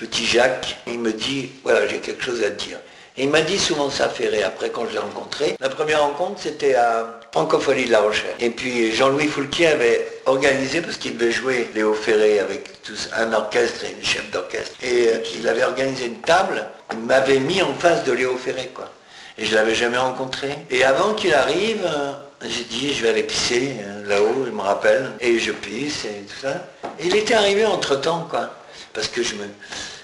petit 0.00 0.24
Jacques, 0.24 0.78
il 0.86 0.98
me 0.98 1.12
dit, 1.12 1.50
voilà, 1.62 1.86
j'ai 1.86 1.98
quelque 1.98 2.22
chose 2.22 2.42
à 2.42 2.50
te 2.50 2.64
dire. 2.64 2.78
Et 3.18 3.24
il 3.24 3.30
m'a 3.30 3.42
dit 3.42 3.58
souvent 3.58 3.90
ça, 3.90 4.08
Ferré, 4.08 4.42
après 4.42 4.70
quand 4.70 4.86
je 4.86 4.92
l'ai 4.92 4.98
rencontré. 4.98 5.56
La 5.60 5.68
première 5.68 6.02
rencontre, 6.02 6.40
c'était 6.40 6.74
à 6.74 7.19
Francophonie 7.32 7.86
de 7.86 7.92
La 7.92 8.00
Rochelle. 8.00 8.34
Et 8.40 8.50
puis 8.50 8.92
Jean-Louis 8.92 9.28
Foulquier 9.28 9.68
avait 9.68 10.06
organisé, 10.26 10.80
parce 10.80 10.96
qu'il 10.96 11.16
devait 11.16 11.32
jouer 11.32 11.68
Léo 11.74 11.94
Ferré 11.94 12.40
avec 12.40 12.82
tous, 12.82 13.08
un 13.16 13.32
orchestre 13.32 13.84
et 13.84 13.92
une 13.98 14.04
chef 14.04 14.30
d'orchestre. 14.30 14.72
Et 14.82 15.08
euh, 15.08 15.18
il 15.38 15.48
avait 15.48 15.64
organisé 15.64 16.06
une 16.06 16.20
table, 16.20 16.66
il 16.92 16.98
m'avait 17.00 17.40
mis 17.40 17.62
en 17.62 17.74
face 17.74 18.04
de 18.04 18.12
Léo 18.12 18.36
Ferré, 18.36 18.70
quoi. 18.74 18.90
Et 19.38 19.46
je 19.46 19.54
l'avais 19.54 19.74
jamais 19.74 19.98
rencontré. 19.98 20.50
Et 20.70 20.84
avant 20.84 21.14
qu'il 21.14 21.32
arrive, 21.32 21.84
euh, 21.84 22.12
j'ai 22.42 22.64
dit, 22.64 22.92
je 22.92 23.02
vais 23.02 23.10
aller 23.10 23.22
pisser 23.22 23.76
euh, 23.80 24.06
là-haut, 24.08 24.44
il 24.46 24.52
me 24.52 24.60
rappelle. 24.60 25.12
Et 25.20 25.38
je 25.38 25.52
pisse 25.52 26.04
et 26.04 26.24
tout 26.28 26.40
ça. 26.42 26.66
Et 26.98 27.06
il 27.06 27.16
était 27.16 27.34
arrivé 27.34 27.64
entre-temps, 27.64 28.26
quoi 28.30 28.50
parce 28.92 29.08
que 29.08 29.22
je 29.22 29.34
me, 29.34 29.44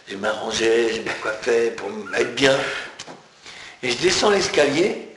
je 0.09 0.17
m'arrangeais, 0.17 0.95
je 0.95 1.01
me 1.01 1.23
coiffais 1.23 1.71
pour 1.73 1.89
être 2.15 2.35
bien. 2.35 2.57
Et 3.83 3.91
je 3.91 3.97
descends 3.99 4.31
l'escalier 4.31 5.09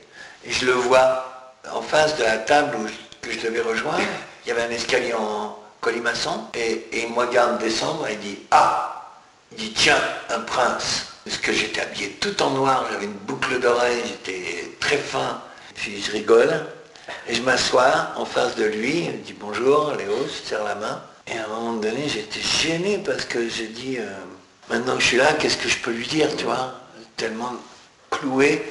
et 0.44 0.52
je 0.52 0.66
le 0.66 0.72
vois 0.72 1.29
en 1.72 1.82
face 1.82 2.16
de 2.16 2.24
la 2.24 2.38
table 2.38 2.76
que 3.20 3.32
je 3.32 3.40
devais 3.40 3.60
rejoindre. 3.60 4.02
Il 4.44 4.48
y 4.48 4.52
avait 4.52 4.62
un 4.62 4.70
escalier 4.70 5.14
en 5.14 5.56
colimaçon 5.80 6.44
et, 6.54 6.86
il 6.92 7.10
me 7.10 7.18
regarde 7.18 7.58
descendre 7.58 8.06
et 8.08 8.14
il 8.14 8.20
dit 8.20 8.38
Ah 8.50 9.16
Il 9.52 9.58
dit 9.58 9.72
Tiens, 9.72 10.00
un 10.30 10.40
prince. 10.40 11.06
Parce 11.24 11.36
que 11.38 11.52
j'étais 11.52 11.82
habillé 11.82 12.10
tout 12.12 12.42
en 12.42 12.50
noir, 12.50 12.86
j'avais 12.90 13.04
une 13.04 13.12
boucle 13.12 13.60
d'oreille, 13.60 14.02
j'étais 14.06 14.72
très 14.80 14.96
fin. 14.96 15.42
Puis 15.74 16.02
je 16.02 16.12
rigole 16.12 16.66
et 17.28 17.34
je 17.34 17.42
m'assois 17.42 18.08
en 18.16 18.24
face 18.24 18.54
de 18.56 18.64
lui, 18.64 19.04
il 19.04 19.22
dit 19.22 19.34
bonjour, 19.38 19.92
Léo, 19.98 20.26
je 20.26 20.48
serre 20.48 20.64
la 20.64 20.74
main. 20.74 21.02
Et 21.26 21.38
à 21.38 21.44
un 21.44 21.48
moment 21.48 21.74
donné, 21.74 22.08
j'étais 22.08 22.40
gêné 22.40 22.98
parce 22.98 23.24
que 23.24 23.48
j'ai 23.48 23.68
dit, 23.68 23.98
euh, 23.98 24.08
maintenant 24.68 24.96
que 24.96 25.02
je 25.02 25.06
suis 25.06 25.16
là, 25.16 25.32
qu'est-ce 25.34 25.58
que 25.58 25.68
je 25.68 25.78
peux 25.78 25.92
lui 25.92 26.06
dire, 26.06 26.34
tu 26.36 26.44
vois? 26.44 26.74
Tellement 27.16 27.52
cloué 28.10 28.62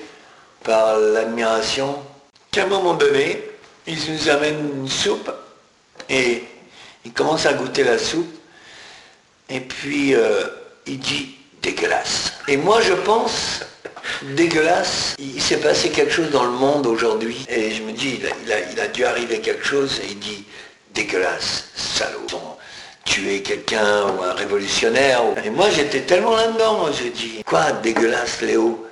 par 0.63 0.97
l'admiration 0.97 1.97
qu'à 2.51 2.63
un 2.63 2.67
moment 2.67 2.93
donné, 2.93 3.43
il 3.88 3.97
nous 4.12 4.29
amène 4.29 4.81
une 4.81 4.88
soupe 4.88 5.31
et 6.09 6.43
il 7.05 7.13
commence 7.13 7.45
à 7.45 7.53
goûter 7.53 7.83
la 7.83 7.97
soupe 7.97 8.33
et 9.49 9.59
puis 9.59 10.15
euh, 10.15 10.43
il 10.85 10.99
dit 10.99 11.35
dégueulasse. 11.62 12.33
Et 12.47 12.57
moi 12.57 12.81
je 12.81 12.93
pense 12.93 13.62
dégueulasse, 14.35 15.15
il 15.19 15.41
s'est 15.41 15.59
passé 15.59 15.89
quelque 15.89 16.12
chose 16.12 16.29
dans 16.31 16.45
le 16.45 16.51
monde 16.51 16.85
aujourd'hui 16.88 17.45
et 17.49 17.71
je 17.71 17.83
me 17.83 17.91
dis 17.91 18.19
il 18.45 18.79
a, 18.79 18.88
dû 18.88 19.05
arriver 19.05 19.39
quelque 19.39 19.65
chose 19.65 19.99
et 20.03 20.12
il 20.12 20.19
dit 20.19 20.45
dégueulasse, 20.93 21.65
salaud. 21.75 22.27
Tuer 23.05 23.41
quelqu'un 23.41 24.07
ou 24.09 24.21
un 24.21 24.33
révolutionnaire. 24.33 25.23
Et 25.43 25.49
moi 25.49 25.71
j'étais 25.71 26.01
tellement 26.01 26.35
là-dedans, 26.35 26.91
je 26.91 27.07
dis, 27.07 27.43
quoi 27.43 27.71
dégueulasse 27.71 28.41
Léo? 28.41 28.85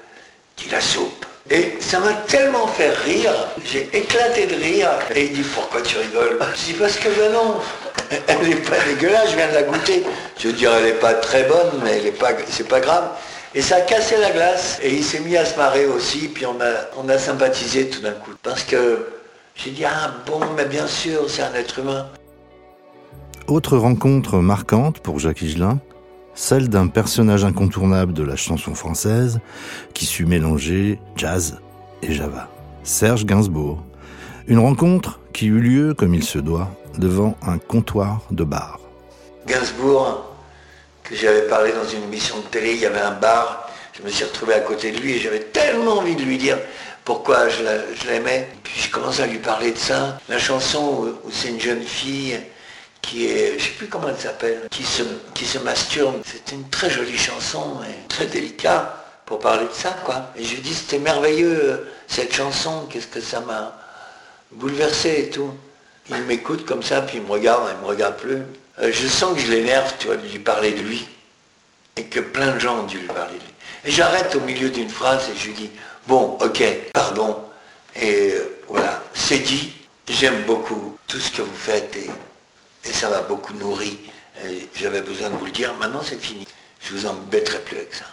Dit 0.58 0.70
la 0.72 0.82
soupe. 0.82 1.27
Et 1.50 1.78
ça 1.80 2.00
m'a 2.00 2.14
tellement 2.28 2.68
fait 2.68 2.90
rire, 2.90 3.34
j'ai 3.64 3.90
éclaté 3.94 4.48
de 4.48 4.56
rire. 4.56 4.90
Et 5.16 5.26
il 5.26 5.34
dit, 5.34 5.46
pourquoi 5.56 5.82
tu 5.82 5.98
rigoles? 5.98 6.38
Je 6.56 6.66
dis, 6.66 6.74
parce 6.74 6.98
que 6.98 7.08
ben 7.08 7.32
non, 7.32 7.56
elle 8.28 8.50
n'est 8.50 8.56
pas 8.56 8.76
dégueulasse, 8.86 9.32
je 9.32 9.36
viens 9.38 9.48
de 9.48 9.54
la 9.54 9.64
goûter. 9.64 10.04
Je 10.38 10.48
veux 10.48 10.54
dire, 10.54 10.74
elle 10.76 10.86
n'est 10.86 11.00
pas 11.00 11.14
très 11.14 11.44
bonne, 11.44 11.82
mais 11.84 12.00
elle 12.00 12.08
est 12.08 12.12
pas, 12.12 12.34
pas 12.68 12.80
grave. 12.82 13.12
Et 13.56 13.62
ça 13.62 13.78
a 13.78 13.82
cassé 13.82 14.18
la 14.18 14.32
glace, 14.32 14.78
et 14.84 14.94
il 14.94 15.04
s'est 15.04 15.22
mis 15.22 15.38
à 15.38 15.46
se 15.46 15.58
marrer 15.58 15.86
aussi, 15.86 16.28
puis 16.28 16.46
on 16.46 16.60
a, 16.60 16.74
on 16.98 17.08
a 17.08 17.18
sympathisé 17.18 17.90
tout 17.90 18.02
d'un 18.02 18.12
coup. 18.12 18.32
Parce 18.44 18.64
que 18.64 19.08
j'ai 19.56 19.72
dit, 19.72 19.86
ah 19.86 20.16
bon, 20.26 20.42
mais 20.56 20.66
bien 20.66 20.86
sûr, 20.86 21.30
c'est 21.30 21.44
un 21.44 21.54
être 21.54 21.80
humain. 21.80 22.08
Autre 23.48 23.78
rencontre 23.78 24.36
marquante 24.40 25.00
pour 25.00 25.20
Jacques 25.20 25.42
Higelin, 25.42 25.80
celle 26.38 26.70
d'un 26.70 26.88
personnage 26.88 27.44
incontournable 27.44 28.14
de 28.14 28.22
la 28.22 28.36
chanson 28.36 28.76
française 28.76 29.40
qui 29.96 30.06
sut 30.06 30.28
mélanger 30.28 31.00
jazz 31.16 31.60
et 32.04 32.14
java. 32.14 32.48
Serge 32.84 33.26
Gainsbourg. 33.26 33.84
Une 34.48 34.60
rencontre 34.60 35.20
qui 35.34 35.48
eut 35.48 35.60
lieu, 35.60 35.94
comme 35.96 36.14
il 36.14 36.24
se 36.24 36.38
doit, 36.38 36.70
devant 37.00 37.36
un 37.42 37.58
comptoir 37.58 38.22
de 38.30 38.44
bar. 38.44 38.80
Gainsbourg, 39.48 40.32
que 41.04 41.16
j'avais 41.16 41.48
parlé 41.48 41.72
dans 41.72 41.90
une 41.90 42.04
émission 42.04 42.38
de 42.38 42.46
télé, 42.46 42.74
il 42.76 42.82
y 42.82 42.86
avait 42.86 43.02
un 43.02 43.16
bar, 43.20 43.68
je 43.94 44.04
me 44.04 44.10
suis 44.10 44.24
retrouvé 44.24 44.54
à 44.54 44.60
côté 44.60 44.92
de 44.92 45.00
lui 45.00 45.14
et 45.14 45.20
j'avais 45.20 45.40
tellement 45.40 45.98
envie 45.98 46.16
de 46.16 46.22
lui 46.22 46.38
dire 46.38 46.60
pourquoi 47.04 47.50
je 47.50 48.08
l'aimais. 48.08 48.48
Puis 48.64 48.80
je 48.82 48.92
commence 48.92 49.20
à 49.20 49.26
lui 49.26 49.40
parler 49.40 49.72
de 49.72 49.78
ça. 49.78 50.20
La 50.30 50.38
chanson 50.38 51.08
où, 51.26 51.32
c'est 51.32 51.50
une 51.50 51.60
jeune 51.60 51.82
fille 51.82 52.40
qui 53.08 53.26
est, 53.26 53.58
je 53.58 53.64
sais 53.64 53.72
plus 53.72 53.88
comment 53.88 54.10
elle 54.10 54.20
s'appelle, 54.20 54.68
qui 54.70 54.84
se, 54.84 55.02
qui 55.34 55.46
se 55.46 55.58
masturbe. 55.60 56.22
C'est 56.26 56.54
une 56.54 56.70
très 56.70 56.90
jolie 56.90 57.18
chanson 57.18 57.80
très 58.10 58.28
délicate 58.28 58.94
pour 59.26 59.40
parler 59.40 59.66
de 59.66 59.74
ça, 59.74 59.96
quoi. 60.06 60.32
Et 60.36 60.44
je 60.44 60.56
lui 60.56 60.62
dis, 60.62 60.74
c'était 60.74 61.00
merveilleux, 61.00 61.88
cette 62.08 62.36
chanson, 62.36 62.86
qu'est-ce 62.90 63.08
que 63.08 63.22
ça 63.22 63.40
m'a 63.40 63.76
bouleversé 64.52 65.26
et 65.28 65.30
tout. 65.30 65.52
Il 66.10 66.22
m'écoute 66.24 66.66
comme 66.66 66.84
ça, 66.84 67.02
puis 67.02 67.18
il 67.18 67.24
me 67.24 67.32
regarde, 67.32 67.64
il 67.78 67.82
me 67.82 67.88
regarde 67.88 68.18
plus. 68.18 68.42
Euh, 68.80 68.92
je 68.92 69.08
sens 69.08 69.34
que 69.36 69.40
je 69.40 69.52
l'énerve, 69.52 69.94
tu 70.00 70.08
vois, 70.08 70.18
de 70.18 70.28
lui 70.28 70.40
parler 70.40 70.72
de 70.72 70.82
lui. 70.82 71.08
Et 71.96 72.04
que 72.04 72.20
plein 72.20 72.54
de 72.54 72.60
gens 72.60 72.82
ont 72.82 72.86
dû 72.86 73.00
lui 73.00 73.08
parler 73.08 73.34
de 73.34 73.40
lui. 73.40 73.54
Et 73.86 73.92
j'arrête 73.92 74.36
au 74.36 74.42
milieu 74.42 74.70
d'une 74.70 74.90
phrase 74.90 75.30
et 75.34 75.38
je 75.38 75.48
lui 75.48 75.54
dis, 75.54 75.70
Bon, 76.08 76.38
ok, 76.42 76.64
pardon. 76.94 77.38
Et 77.96 78.32
euh, 78.34 78.60
voilà, 78.68 79.02
c'est 79.14 79.40
dit. 79.40 79.74
J'aime 80.10 80.44
beaucoup 80.44 80.98
tout 81.08 81.20
ce 81.20 81.32
que 81.32 81.42
vous 81.42 81.56
faites 81.56 81.98
ça 82.94 83.10
m'a 83.10 83.22
beaucoup 83.22 83.54
nourri. 83.54 83.98
J'avais 84.76 85.02
besoin 85.02 85.30
de 85.30 85.36
vous 85.36 85.46
le 85.46 85.52
dire. 85.52 85.74
Maintenant, 85.76 86.02
c'est 86.04 86.22
fini. 86.22 86.48
Je 86.82 86.94
vous 86.94 87.06
embêterai 87.06 87.60
plus 87.60 87.78
avec 87.78 87.94
ça. 87.94 88.06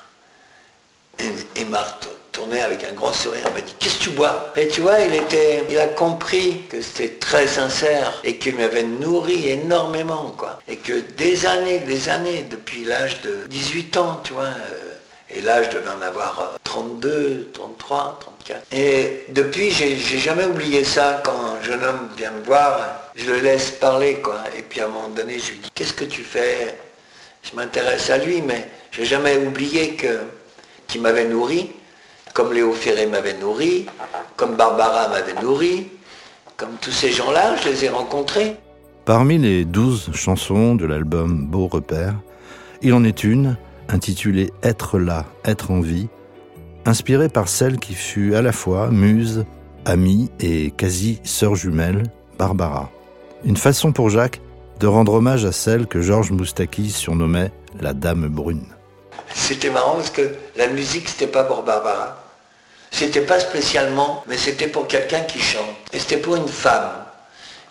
Et, 1.18 1.60
et 1.60 1.64
Marthe 1.64 2.08
tournait 2.34 2.62
avec 2.62 2.82
un 2.84 2.92
grand 2.92 3.12
sourire, 3.12 3.44
m'a 3.54 3.60
dit 3.60 3.74
Qu'est-ce 3.78 3.98
que 3.98 4.02
tu 4.04 4.10
bois? 4.10 4.52
Et 4.56 4.68
tu 4.68 4.80
vois, 4.80 4.98
il, 5.00 5.14
était, 5.14 5.64
il 5.70 5.78
a 5.78 5.86
compris 5.86 6.62
que 6.68 6.82
c'était 6.82 7.14
très 7.20 7.46
sincère 7.46 8.20
et 8.24 8.36
qu'il 8.38 8.56
m'avait 8.56 8.82
nourri 8.82 9.48
énormément, 9.48 10.34
quoi. 10.36 10.58
Et 10.68 10.76
que 10.76 11.00
des 11.16 11.46
années, 11.46 11.78
des 11.78 12.08
années, 12.08 12.44
depuis 12.50 12.84
l'âge 12.84 13.22
de 13.22 13.46
18 13.48 13.96
ans, 13.96 14.20
tu 14.24 14.32
vois, 14.32 14.44
euh, 14.44 14.94
et 15.30 15.40
là, 15.40 15.62
je 15.62 15.70
devais 15.70 15.88
en 15.88 16.02
avoir 16.02 16.54
32, 16.64 17.50
33, 17.54 18.18
34. 18.20 18.33
Et 18.72 19.24
depuis, 19.30 19.70
j'ai, 19.70 19.96
jamais 19.96 20.44
oublié 20.44 20.84
ça. 20.84 21.22
Quand 21.24 21.32
un 21.32 21.62
jeune 21.62 21.82
homme 21.82 22.08
vient 22.16 22.32
me 22.32 22.42
voir, 22.44 23.10
je 23.14 23.30
le 23.30 23.40
laisse 23.40 23.70
parler, 23.70 24.16
quoi. 24.22 24.40
Et 24.58 24.62
puis 24.62 24.80
à 24.80 24.86
un 24.86 24.88
moment 24.88 25.08
donné, 25.08 25.38
je 25.38 25.52
lui 25.52 25.58
dis, 25.58 25.70
qu'est-ce 25.74 25.94
que 25.94 26.04
tu 26.04 26.22
fais? 26.22 26.78
Je 27.42 27.56
m'intéresse 27.56 28.10
à 28.10 28.18
lui, 28.18 28.42
mais 28.42 28.68
j'ai 28.90 29.04
jamais 29.04 29.36
oublié 29.36 29.94
que, 29.94 30.20
qu'il 30.86 31.02
m'avait 31.02 31.26
nourri, 31.26 31.72
comme 32.32 32.52
Léo 32.52 32.72
Ferré 32.72 33.06
m'avait 33.06 33.34
nourri, 33.34 33.86
comme 34.36 34.56
Barbara 34.56 35.08
m'avait 35.08 35.40
nourri, 35.40 35.88
comme 36.56 36.76
tous 36.80 36.90
ces 36.90 37.10
gens-là, 37.10 37.56
je 37.56 37.68
les 37.68 37.84
ai 37.84 37.88
rencontrés. 37.88 38.56
Parmi 39.04 39.38
les 39.38 39.64
douze 39.64 40.10
chansons 40.14 40.74
de 40.74 40.86
l'album 40.86 41.46
Beau 41.46 41.68
Repère, 41.68 42.14
il 42.82 42.94
en 42.94 43.04
est 43.04 43.24
une 43.24 43.56
intitulé 43.88 44.50
Être 44.62 44.98
là, 44.98 45.26
être 45.44 45.70
en 45.70 45.80
vie, 45.80 46.08
inspiré 46.86 47.28
par 47.28 47.48
celle 47.48 47.78
qui 47.78 47.94
fut 47.94 48.34
à 48.34 48.42
la 48.42 48.52
fois 48.52 48.88
muse, 48.90 49.44
amie 49.84 50.30
et 50.40 50.70
quasi 50.70 51.20
sœur 51.24 51.54
jumelle, 51.54 52.04
Barbara. 52.38 52.90
Une 53.44 53.56
façon 53.56 53.92
pour 53.92 54.10
Jacques 54.10 54.40
de 54.80 54.86
rendre 54.86 55.14
hommage 55.14 55.44
à 55.44 55.52
celle 55.52 55.86
que 55.86 56.00
Georges 56.00 56.30
Moustaki 56.30 56.90
surnommait 56.90 57.52
la 57.80 57.92
Dame 57.92 58.28
Brune. 58.28 58.66
C'était 59.32 59.70
marrant 59.70 59.96
parce 59.96 60.10
que 60.10 60.34
la 60.56 60.68
musique, 60.68 61.08
c'était 61.08 61.26
pas 61.26 61.44
pour 61.44 61.62
Barbara. 61.62 62.20
C'était 62.90 63.22
pas 63.22 63.40
spécialement, 63.40 64.22
mais 64.28 64.36
c'était 64.36 64.68
pour 64.68 64.86
quelqu'un 64.86 65.20
qui 65.22 65.40
chante. 65.40 65.76
Et 65.92 65.98
c'était 65.98 66.18
pour 66.18 66.36
une 66.36 66.48
femme. 66.48 66.90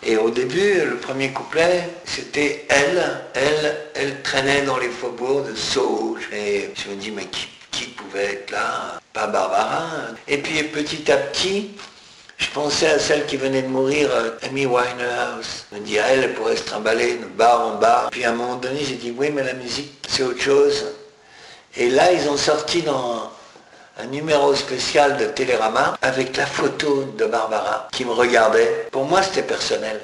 Et 0.06 0.18
au 0.18 0.28
début, 0.28 0.84
le 0.84 0.96
premier 0.96 1.30
couplet, 1.30 1.88
c'était 2.04 2.66
elle. 2.68 3.02
Elle, 3.34 3.76
elle 3.94 4.22
traînait 4.22 4.62
dans 4.62 4.76
les 4.78 4.90
faubourgs 4.90 5.48
de 5.48 5.54
Soho. 5.54 6.18
Et 6.32 6.70
je 6.74 6.90
me 6.90 6.96
dis, 6.96 7.10
mais 7.10 7.24
qui, 7.24 7.48
qui 7.74 7.86
pouvait 7.86 8.34
être 8.34 8.50
là 8.50 9.00
Pas 9.12 9.26
Barbara. 9.26 9.82
Et 10.28 10.38
puis 10.38 10.62
petit 10.64 11.10
à 11.10 11.16
petit, 11.16 11.70
je 12.38 12.50
pensais 12.50 12.88
à 12.88 12.98
celle 12.98 13.26
qui 13.26 13.36
venait 13.36 13.62
de 13.62 13.68
mourir, 13.68 14.08
euh, 14.12 14.30
Amy 14.42 14.66
Winehouse. 14.66 15.66
Je 15.70 15.78
me 15.78 15.84
dis, 15.84 15.96
elle, 15.96 16.24
elle 16.24 16.34
pourrait 16.34 16.56
se 16.56 16.64
trimballer 16.64 17.14
de 17.14 17.26
bar 17.26 17.60
en 17.66 17.74
bar. 17.76 18.10
Puis 18.10 18.24
à 18.24 18.30
un 18.30 18.34
moment 18.34 18.56
donné, 18.56 18.80
j'ai 18.84 18.96
dit, 18.96 19.14
oui, 19.16 19.30
mais 19.32 19.44
la 19.44 19.54
musique, 19.54 19.92
c'est 20.08 20.22
autre 20.22 20.40
chose. 20.40 20.84
Et 21.76 21.90
là, 21.90 22.12
ils 22.12 22.28
ont 22.28 22.36
sorti 22.36 22.82
dans 22.82 23.30
un 23.98 24.06
numéro 24.06 24.54
spécial 24.54 25.16
de 25.16 25.26
Télérama 25.26 25.96
avec 26.02 26.36
la 26.36 26.46
photo 26.46 27.04
de 27.16 27.24
Barbara 27.24 27.88
qui 27.92 28.04
me 28.04 28.12
regardait. 28.12 28.88
Pour 28.90 29.04
moi, 29.04 29.22
c'était 29.22 29.42
personnel. 29.42 30.00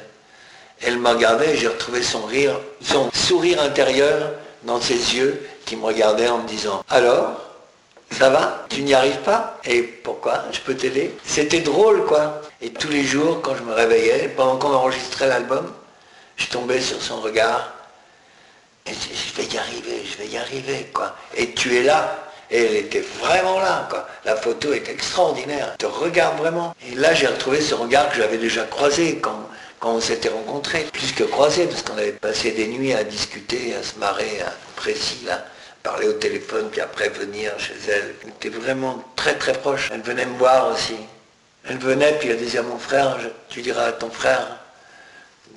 Elle 0.82 0.98
me 0.98 1.08
regardait 1.08 1.56
j'ai 1.56 1.68
retrouvé 1.68 2.02
son 2.02 2.22
rire, 2.22 2.58
son 2.80 3.10
sourire 3.12 3.60
intérieur 3.60 4.32
dans 4.62 4.80
ses 4.80 5.16
yeux 5.16 5.46
qui 5.66 5.76
me 5.76 5.84
regardait 5.84 6.28
en 6.28 6.38
me 6.38 6.48
disant 6.48 6.82
Alors, 6.88 7.49
ça 8.10 8.28
va? 8.28 8.66
Tu 8.68 8.82
n'y 8.82 8.94
arrives 8.94 9.20
pas? 9.20 9.58
Et 9.64 9.82
pourquoi? 9.82 10.44
Je 10.52 10.60
peux 10.60 10.74
t'aider? 10.74 11.14
C'était 11.24 11.60
drôle, 11.60 12.04
quoi. 12.04 12.42
Et 12.60 12.70
tous 12.70 12.88
les 12.88 13.04
jours, 13.04 13.40
quand 13.40 13.56
je 13.56 13.62
me 13.62 13.72
réveillais, 13.72 14.28
pendant 14.36 14.56
qu'on 14.56 14.74
enregistrait 14.74 15.28
l'album, 15.28 15.72
je 16.36 16.46
tombais 16.46 16.80
sur 16.80 17.00
son 17.00 17.20
regard. 17.20 17.72
Et 18.86 18.92
je 18.92 19.40
vais 19.40 19.48
y 19.48 19.58
arriver, 19.58 20.02
je 20.04 20.22
vais 20.22 20.28
y 20.28 20.36
arriver, 20.36 20.90
quoi. 20.92 21.14
Et 21.36 21.52
tu 21.52 21.76
es 21.76 21.82
là. 21.82 22.16
Et 22.50 22.64
elle 22.64 22.76
était 22.76 23.04
vraiment 23.20 23.60
là, 23.60 23.86
quoi. 23.88 24.08
La 24.24 24.34
photo 24.36 24.72
est 24.72 24.88
extraordinaire. 24.88 25.68
Elle 25.70 25.78
te 25.78 25.86
regarde 25.86 26.36
vraiment. 26.38 26.74
Et 26.90 26.96
là, 26.96 27.14
j'ai 27.14 27.28
retrouvé 27.28 27.60
ce 27.60 27.74
regard 27.74 28.10
que 28.10 28.16
j'avais 28.16 28.38
déjà 28.38 28.64
croisé 28.64 29.18
quand, 29.18 29.48
quand 29.78 29.92
on 29.92 30.00
s'était 30.00 30.30
rencontrés. 30.30 30.86
Plus 30.92 31.12
que 31.12 31.24
croisé, 31.24 31.66
parce 31.66 31.82
qu'on 31.82 31.96
avait 31.96 32.12
passé 32.12 32.50
des 32.50 32.66
nuits 32.66 32.92
à 32.92 33.04
discuter, 33.04 33.74
à 33.76 33.84
se 33.84 33.98
marrer, 33.98 34.40
à 34.44 34.52
précis, 34.74 35.20
là 35.24 35.44
parler 35.82 36.08
au 36.08 36.12
téléphone, 36.14 36.68
puis 36.70 36.80
après 36.80 37.08
venir 37.08 37.52
chez 37.58 37.74
elle. 37.88 38.14
Elle 38.22 38.28
était 38.30 38.48
vraiment 38.48 39.02
très 39.16 39.34
très 39.36 39.52
proche. 39.52 39.90
Elle 39.92 40.02
venait 40.02 40.26
me 40.26 40.36
voir 40.36 40.72
aussi. 40.72 40.96
Elle 41.68 41.78
venait, 41.78 42.18
puis 42.18 42.28
elle 42.28 42.38
disait 42.38 42.58
à 42.58 42.62
mon 42.62 42.78
frère, 42.78 43.18
tu 43.48 43.62
diras 43.62 43.84
à 43.84 43.92
ton 43.92 44.10
frère 44.10 44.58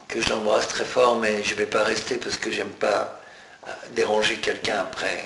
que 0.07 0.21
je 0.21 0.29
l'embrasse 0.29 0.67
très 0.67 0.85
fort, 0.85 1.17
mais 1.17 1.43
je 1.43 1.51
ne 1.53 1.59
vais 1.59 1.65
pas 1.65 1.83
rester 1.83 2.17
parce 2.17 2.37
que 2.37 2.51
j'aime 2.51 2.69
pas 2.69 3.19
euh, 3.67 3.71
déranger 3.91 4.37
quelqu'un 4.37 4.79
après. 4.79 5.23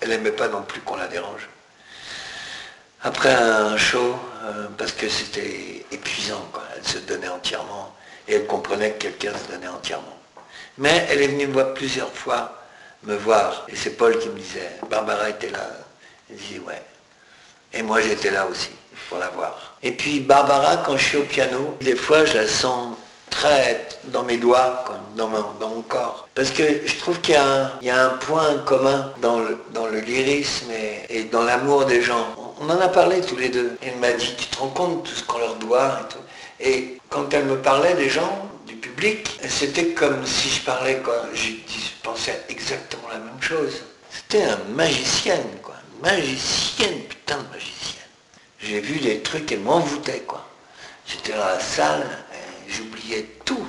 Elle 0.00 0.10
n'aimait 0.10 0.32
pas 0.32 0.48
non 0.48 0.62
plus 0.62 0.80
qu'on 0.80 0.96
la 0.96 1.06
dérange. 1.06 1.48
Après 3.02 3.32
un 3.32 3.76
show, 3.76 4.18
euh, 4.44 4.66
parce 4.76 4.92
que 4.92 5.08
c'était 5.08 5.84
épuisant, 5.92 6.44
elle 6.76 6.86
se 6.86 6.98
donnait 6.98 7.28
entièrement, 7.28 7.94
et 8.26 8.34
elle 8.34 8.46
comprenait 8.46 8.92
que 8.92 9.04
quelqu'un 9.04 9.32
se 9.32 9.52
donnait 9.52 9.68
entièrement. 9.68 10.18
Mais 10.78 11.06
elle 11.08 11.22
est 11.22 11.28
venue 11.28 11.46
me 11.46 11.52
voir 11.52 11.72
plusieurs 11.74 12.12
fois, 12.12 12.55
me 13.06 13.16
voir, 13.16 13.66
et 13.68 13.76
c'est 13.76 13.90
Paul 13.90 14.18
qui 14.18 14.28
me 14.28 14.38
disait, 14.38 14.70
Barbara 14.90 15.30
était 15.30 15.50
là. 15.50 15.66
Elle 16.28 16.36
disait, 16.36 16.60
ouais. 16.60 16.82
Et 17.72 17.82
moi 17.82 18.00
j'étais 18.00 18.30
là 18.30 18.46
aussi, 18.46 18.70
pour 19.08 19.18
la 19.18 19.28
voir. 19.28 19.76
Et 19.82 19.92
puis 19.92 20.20
Barbara, 20.20 20.78
quand 20.78 20.96
je 20.96 21.04
suis 21.04 21.18
au 21.18 21.24
piano, 21.24 21.76
des 21.80 21.96
fois 21.96 22.24
je 22.24 22.38
la 22.38 22.48
sens 22.48 22.96
très 23.30 23.86
dans 24.04 24.22
mes 24.22 24.36
doigts, 24.36 24.84
dans, 25.16 25.28
mon, 25.28 25.82
corps. 25.82 26.28
Parce 26.34 26.50
que 26.50 26.86
je 26.86 26.96
trouve 26.98 27.20
qu'il 27.20 27.34
y, 27.34 27.90
a 27.90 28.06
un 28.06 28.10
point 28.18 28.58
commun 28.64 29.12
dans 29.20 29.40
le, 29.40 29.58
dans 29.72 29.86
lyrisme 29.86 30.70
et, 31.08 31.24
dans 31.24 31.42
l'amour 31.42 31.84
des 31.84 32.02
gens. 32.02 32.26
On 32.60 32.70
en 32.70 32.80
a 32.80 32.88
parlé 32.88 33.20
tous 33.20 33.36
les 33.36 33.48
deux. 33.48 33.76
Elle 33.82 33.96
m'a 33.96 34.12
dit, 34.12 34.34
tu 34.36 34.46
te 34.46 34.58
rends 34.58 34.68
compte 34.68 35.02
de 35.02 35.08
tout 35.08 35.14
ce 35.14 35.24
qu'on 35.24 35.38
leur 35.38 35.56
doit 35.56 35.98
et 36.60 36.98
quand 37.10 37.32
elle 37.32 37.44
me 37.44 37.56
parlait 37.56 37.94
des 37.94 38.08
gens, 38.08 38.48
c'était 39.48 39.88
comme 39.88 40.24
si 40.24 40.48
je 40.48 40.64
parlais, 40.64 41.00
quoi. 41.02 41.26
Je, 41.34 41.50
pensais 42.02 42.40
exactement 42.48 43.08
la 43.12 43.18
même 43.18 43.40
chose. 43.40 43.82
C'était 44.10 44.44
un 44.44 44.58
magicienne, 44.74 45.58
quoi. 45.62 45.74
magicienne, 46.02 47.00
putain 47.08 47.38
de 47.38 47.48
magicienne. 47.54 48.02
J'ai 48.58 48.80
vu 48.80 49.00
des 49.00 49.20
trucs, 49.20 49.50
elle 49.52 49.60
m'envoûtait, 49.60 50.22
quoi. 50.26 50.46
J'étais 51.06 51.32
dans 51.32 51.44
la 51.44 51.60
salle, 51.60 52.06
j'oubliais 52.68 53.26
tout. 53.44 53.66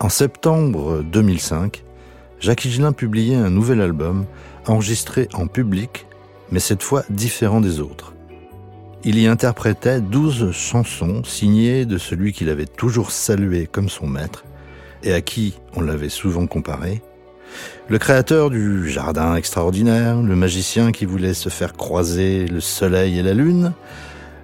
En 0.00 0.08
septembre 0.08 1.02
2005, 1.02 1.82
Jacques 2.40 2.64
Higelin 2.64 2.92
publiait 2.92 3.36
un 3.36 3.50
nouvel 3.50 3.80
album 3.80 4.26
enregistré 4.66 5.28
en 5.34 5.46
public, 5.46 6.06
mais 6.50 6.60
cette 6.60 6.82
fois 6.82 7.04
différent 7.10 7.60
des 7.60 7.80
autres. 7.80 8.09
Il 9.02 9.18
y 9.18 9.26
interprétait 9.26 10.02
douze 10.02 10.52
chansons 10.52 11.24
signées 11.24 11.86
de 11.86 11.96
celui 11.96 12.34
qu'il 12.34 12.50
avait 12.50 12.66
toujours 12.66 13.10
salué 13.10 13.66
comme 13.66 13.88
son 13.88 14.06
maître 14.06 14.44
et 15.02 15.14
à 15.14 15.22
qui 15.22 15.54
on 15.74 15.80
l'avait 15.80 16.10
souvent 16.10 16.46
comparé, 16.46 17.00
le 17.88 17.98
créateur 17.98 18.50
du 18.50 18.90
jardin 18.90 19.36
extraordinaire, 19.36 20.20
le 20.20 20.36
magicien 20.36 20.92
qui 20.92 21.06
voulait 21.06 21.32
se 21.32 21.48
faire 21.48 21.72
croiser 21.72 22.46
le 22.46 22.60
soleil 22.60 23.18
et 23.18 23.22
la 23.22 23.32
lune, 23.32 23.72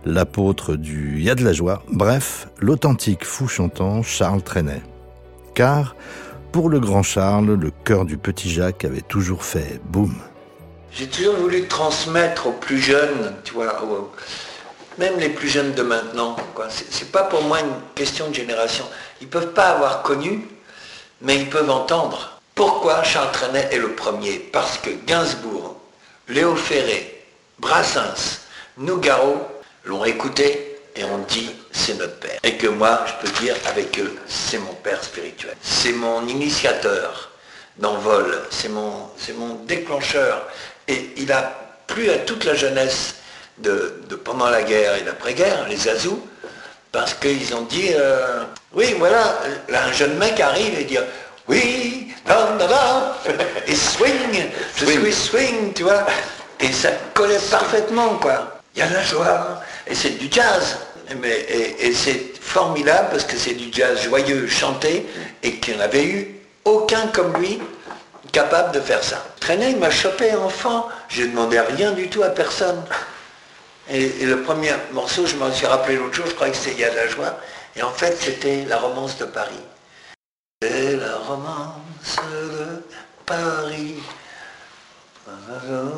l'apôtre 0.06 0.74
du 0.76 1.20
Y 1.20 1.28
a 1.28 1.34
de 1.34 1.44
la 1.44 1.52
joie, 1.52 1.82
bref, 1.92 2.48
l'authentique 2.58 3.26
fou 3.26 3.48
chantant 3.48 4.02
Charles 4.02 4.42
Trenet. 4.42 4.82
Car, 5.54 5.96
pour 6.50 6.70
le 6.70 6.80
grand 6.80 7.02
Charles, 7.02 7.52
le 7.52 7.70
cœur 7.84 8.06
du 8.06 8.16
petit 8.16 8.50
Jacques 8.50 8.86
avait 8.86 9.02
toujours 9.02 9.44
fait 9.44 9.80
boum. 9.84 10.14
J'ai 10.92 11.08
toujours 11.08 11.36
voulu 11.36 11.68
transmettre 11.68 12.46
aux 12.46 12.52
plus 12.52 12.80
jeunes, 12.80 13.34
tu 13.44 13.52
vois, 13.54 13.78
même 14.98 15.18
les 15.18 15.28
plus 15.28 15.48
jeunes 15.48 15.72
de 15.74 15.82
maintenant. 15.82 16.36
C'est 16.90 17.12
pas 17.12 17.24
pour 17.24 17.42
moi 17.42 17.60
une 17.60 17.74
question 17.94 18.28
de 18.28 18.34
génération. 18.34 18.84
Ils 19.20 19.28
peuvent 19.28 19.52
pas 19.52 19.70
avoir 19.70 20.02
connu, 20.02 20.48
mais 21.20 21.36
ils 21.36 21.50
peuvent 21.50 21.70
entendre. 21.70 22.40
Pourquoi 22.54 23.02
Charles 23.02 23.32
Trenet 23.32 23.68
est 23.72 23.78
le 23.78 23.92
premier? 23.92 24.38
Parce 24.38 24.78
que 24.78 24.90
Gainsbourg, 25.06 25.76
Léo 26.28 26.56
Ferré, 26.56 27.24
Brassens, 27.58 28.40
Nougaro 28.78 29.38
l'ont 29.84 30.04
écouté 30.04 30.78
et 30.96 31.04
ont 31.04 31.24
dit 31.28 31.50
c'est 31.72 31.98
notre 31.98 32.18
père. 32.18 32.40
Et 32.42 32.56
que 32.56 32.66
moi, 32.66 33.04
je 33.06 33.26
peux 33.26 33.40
dire 33.40 33.54
avec 33.66 33.98
eux, 33.98 34.16
c'est 34.26 34.58
mon 34.58 34.72
père 34.74 35.02
spirituel. 35.04 35.54
C'est 35.60 35.92
mon 35.92 36.26
initiateur 36.26 37.30
d'envol, 37.76 38.42
c'est 38.50 38.70
mon, 38.70 39.10
mon 39.36 39.54
déclencheur. 39.66 40.46
Et 40.88 41.10
il 41.16 41.32
a 41.32 41.52
plu 41.86 42.10
à 42.10 42.18
toute 42.18 42.44
la 42.44 42.54
jeunesse 42.54 43.16
de, 43.58 44.02
pendant 44.24 44.50
la 44.50 44.62
guerre 44.62 44.96
et 44.96 45.04
l'après-guerre, 45.04 45.66
les 45.68 45.88
Azous, 45.88 46.20
parce 46.92 47.14
qu'ils 47.14 47.54
ont 47.54 47.62
dit, 47.62 47.90
euh, 47.94 48.44
oui, 48.72 48.94
voilà, 48.98 49.38
un 49.72 49.92
jeune 49.92 50.16
mec 50.16 50.40
arrive 50.40 50.78
et 50.78 50.84
dit, 50.84 50.98
oui, 51.48 52.14
da, 52.26 52.56
da, 52.58 53.16
et 53.66 53.74
swing, 53.74 54.46
je 54.76 54.84
suis 54.84 55.12
swing, 55.12 55.72
tu 55.74 55.84
vois, 55.84 56.06
et 56.60 56.72
ça 56.72 56.90
collait 57.14 57.38
parfaitement, 57.50 58.16
quoi. 58.16 58.60
Il 58.74 58.80
y 58.80 58.82
a 58.82 58.90
la 58.90 59.02
joie, 59.02 59.62
et 59.86 59.94
c'est 59.94 60.18
du 60.18 60.28
jazz. 60.30 60.76
Mais, 61.20 61.46
et, 61.78 61.94
c'est 61.94 62.36
formidable 62.40 63.08
parce 63.12 63.24
que 63.24 63.36
c'est 63.36 63.54
du 63.54 63.72
jazz 63.72 64.02
joyeux, 64.02 64.48
chanté, 64.48 65.06
et 65.42 65.52
qu'il 65.56 65.74
n'y 65.74 65.80
en 65.80 65.84
avait 65.84 66.04
eu 66.04 66.34
aucun 66.64 67.06
comme 67.08 67.36
lui 67.36 67.60
capable 68.36 68.72
de 68.72 68.80
faire 68.80 69.02
ça. 69.02 69.24
Traîner, 69.40 69.70
il 69.70 69.78
m'a 69.78 69.90
chopé 69.90 70.34
enfant, 70.34 70.90
j'ai 71.08 71.26
demandé 71.26 71.58
rien 71.58 71.92
du 71.92 72.10
tout 72.10 72.22
à 72.22 72.28
personne. 72.28 72.84
Et, 73.88 74.26
le 74.26 74.42
premier 74.42 74.72
morceau, 74.92 75.24
je 75.24 75.36
m'en 75.36 75.50
suis 75.50 75.64
rappelé 75.64 75.96
l'autre 75.96 76.16
jour, 76.16 76.26
je 76.26 76.34
crois 76.34 76.50
que 76.50 76.56
c'était 76.56 76.72
Il 76.72 76.80
y 76.80 76.84
a 76.84 76.90
de 76.90 76.96
la 76.96 77.08
joie, 77.08 77.38
et 77.74 77.82
en 77.82 77.90
fait 77.90 78.14
c'était 78.20 78.66
la 78.66 78.76
romance 78.76 79.16
de 79.16 79.24
Paris. 79.24 79.64
C'est 80.60 80.96
la 80.96 81.16
romance 81.16 82.16
de 82.30 82.82
Paris. 83.24 83.94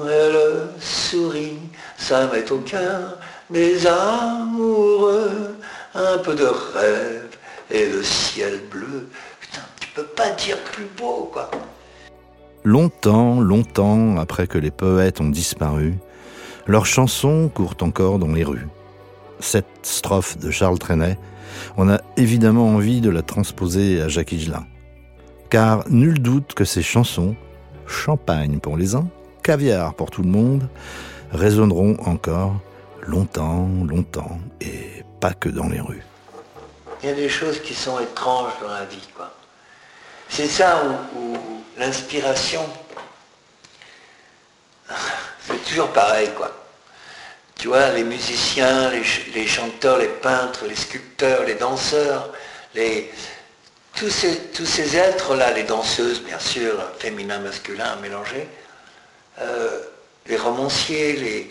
Elle 0.08 0.68
sourit, 0.80 1.58
ça 1.98 2.28
met 2.28 2.48
au 2.52 2.58
cœur 2.58 3.18
des 3.50 3.84
amoureux 3.84 5.56
un 5.92 6.18
peu 6.18 6.34
de 6.36 6.46
rêve 6.46 7.36
et 7.68 7.86
le 7.86 8.04
ciel 8.04 8.60
bleu. 8.70 9.08
Putain, 9.40 9.62
tu 9.80 9.88
peux 9.88 10.04
pas 10.04 10.30
dire 10.30 10.58
plus 10.58 10.86
beau, 10.96 11.30
quoi. 11.32 11.50
Longtemps, 12.68 13.40
longtemps 13.40 14.18
après 14.18 14.46
que 14.46 14.58
les 14.58 14.70
poètes 14.70 15.22
ont 15.22 15.30
disparu, 15.30 15.94
leurs 16.66 16.84
chansons 16.84 17.48
courent 17.48 17.78
encore 17.80 18.18
dans 18.18 18.30
les 18.30 18.44
rues. 18.44 18.68
Cette 19.40 19.64
strophe 19.80 20.36
de 20.36 20.50
Charles 20.50 20.78
Trenet, 20.78 21.16
on 21.78 21.88
a 21.88 21.98
évidemment 22.18 22.68
envie 22.68 23.00
de 23.00 23.08
la 23.08 23.22
transposer 23.22 24.02
à 24.02 24.08
Jacques 24.08 24.32
Higelin. 24.32 24.66
Car 25.48 25.82
nul 25.88 26.20
doute 26.20 26.52
que 26.52 26.66
ces 26.66 26.82
chansons, 26.82 27.36
champagne 27.86 28.58
pour 28.58 28.76
les 28.76 28.94
uns, 28.94 29.08
caviar 29.42 29.94
pour 29.94 30.10
tout 30.10 30.20
le 30.20 30.28
monde, 30.28 30.68
résonneront 31.32 31.96
encore 32.04 32.60
longtemps, 33.00 33.66
longtemps, 33.88 34.40
et 34.60 35.04
pas 35.20 35.32
que 35.32 35.48
dans 35.48 35.70
les 35.70 35.80
rues. 35.80 36.04
Il 37.02 37.08
y 37.08 37.12
a 37.12 37.14
des 37.14 37.30
choses 37.30 37.62
qui 37.62 37.72
sont 37.72 37.98
étranges 37.98 38.52
dans 38.60 38.68
la 38.68 38.84
vie, 38.84 39.08
quoi. 39.16 39.37
C'est 40.28 40.48
ça 40.48 40.82
où, 41.14 41.36
l'inspiration 41.76 42.68
toujours 45.68 45.88
pareil, 45.88 46.30
quoi. 46.36 46.50
Tu 47.56 47.68
vois, 47.68 47.90
les 47.90 48.04
musiciens, 48.04 48.90
les, 48.90 49.46
chanteurs, 49.46 49.98
les 49.98 50.08
peintres, 50.08 50.64
les 50.66 50.76
sculpteurs, 50.76 51.44
les 51.44 51.54
danseurs, 51.54 52.32
les, 52.74 53.12
tous 53.96 54.10
ces, 54.10 54.38
tous 54.50 54.66
ces 54.66 54.96
êtres-là, 54.96 55.52
les 55.52 55.64
danseuses, 55.64 56.22
bien 56.22 56.38
sûr, 56.38 56.74
féminin, 56.98 57.40
masculin, 57.40 57.96
mélangés, 57.96 58.48
euh, 59.40 59.80
les 60.26 60.36
romanciers, 60.36 61.14
les, 61.14 61.50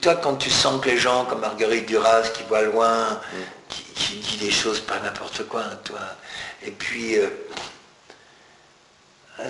toi, 0.00 0.16
quand 0.16 0.36
tu 0.36 0.50
sens 0.50 0.82
que 0.82 0.90
les 0.90 0.98
gens 0.98 1.24
comme 1.24 1.40
Marguerite 1.40 1.86
Duras 1.86 2.28
qui 2.34 2.42
voit 2.44 2.62
loin, 2.62 3.20
qui, 3.68 4.16
dit 4.16 4.36
des 4.36 4.50
choses 4.50 4.80
pas 4.80 4.98
n'importe 5.00 5.46
quoi, 5.48 5.62
toi, 5.84 6.00
et 6.64 6.70
puis 6.70 7.18
euh, 7.18 7.28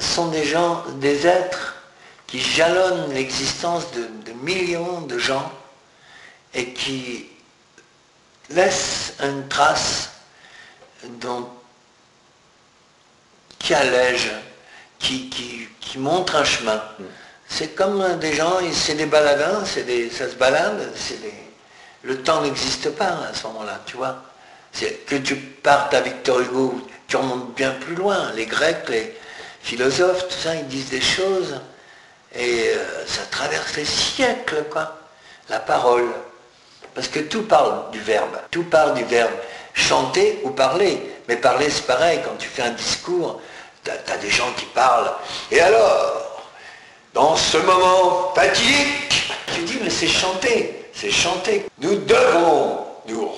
sont 0.00 0.28
des 0.28 0.44
gens, 0.44 0.84
des 1.00 1.26
êtres 1.26 1.76
qui 2.26 2.40
jalonnent 2.40 3.12
l'existence 3.12 3.90
de, 3.92 4.32
millions 4.42 5.00
de 5.00 5.18
gens 5.18 5.50
et 6.54 6.72
qui 6.72 7.26
laissent 8.50 9.14
une 9.20 9.48
trace 9.48 10.10
dont, 11.20 11.48
qui 13.58 13.74
allège, 13.74 14.30
qui, 14.98 15.28
qui, 15.28 15.98
montre 15.98 16.36
un 16.36 16.44
chemin. 16.44 16.80
C'est 17.48 17.74
comme 17.74 18.18
des 18.18 18.34
gens, 18.34 18.58
c'est 18.72 18.94
des 18.94 19.06
baladins, 19.06 19.64
des, 19.86 20.10
ça 20.10 20.30
se 20.30 20.34
balade, 20.36 20.92
le 22.02 22.22
temps 22.22 22.42
n'existe 22.42 22.90
pas 22.90 23.26
à 23.28 23.34
ce 23.34 23.46
moment-là, 23.48 23.80
tu 23.86 23.96
vois. 23.96 24.22
Que 25.06 25.16
tu 25.16 25.34
partes 25.34 25.94
à 25.94 26.02
Victor 26.02 26.40
Hugo, 26.40 26.86
tu 27.08 27.16
remontes 27.16 27.54
bien 27.54 27.72
plus 27.72 27.94
loin. 27.94 28.32
Les 28.36 28.46
Grecs, 28.46 28.88
les 28.88 29.16
philosophes, 29.62 30.28
tout 30.28 30.38
ça, 30.38 30.54
ils 30.54 30.66
disent 30.66 30.90
des 30.90 31.00
choses 31.00 31.60
et 32.34 32.70
euh, 32.74 33.06
ça 33.06 33.22
traverse 33.30 33.76
les 33.76 33.84
siècles, 33.84 34.64
quoi. 34.70 34.96
La 35.48 35.60
parole. 35.60 36.08
Parce 36.94 37.08
que 37.08 37.20
tout 37.20 37.42
parle 37.42 37.90
du 37.90 38.00
verbe. 38.00 38.36
Tout 38.50 38.64
parle 38.64 38.94
du 38.94 39.04
verbe. 39.04 39.32
Chanter 39.72 40.40
ou 40.44 40.50
parler. 40.50 41.00
Mais 41.28 41.36
parler, 41.36 41.70
c'est 41.70 41.86
pareil. 41.86 42.20
Quand 42.24 42.36
tu 42.38 42.48
fais 42.48 42.62
un 42.62 42.72
discours, 42.72 43.40
tu 43.84 43.90
as, 43.90 44.16
des 44.18 44.30
gens 44.30 44.52
qui 44.56 44.66
parlent. 44.66 45.10
Et 45.50 45.60
alors, 45.60 46.44
dans 47.14 47.36
ce 47.36 47.56
moment 47.58 48.32
fatidique, 48.34 49.32
tu 49.54 49.62
dis, 49.62 49.78
mais 49.82 49.90
c'est 49.90 50.08
chanter. 50.08 50.90
C'est 50.92 51.10
chanter. 51.10 51.66
Nous 51.78 51.96
devons 51.96 52.84
nous, 53.06 53.30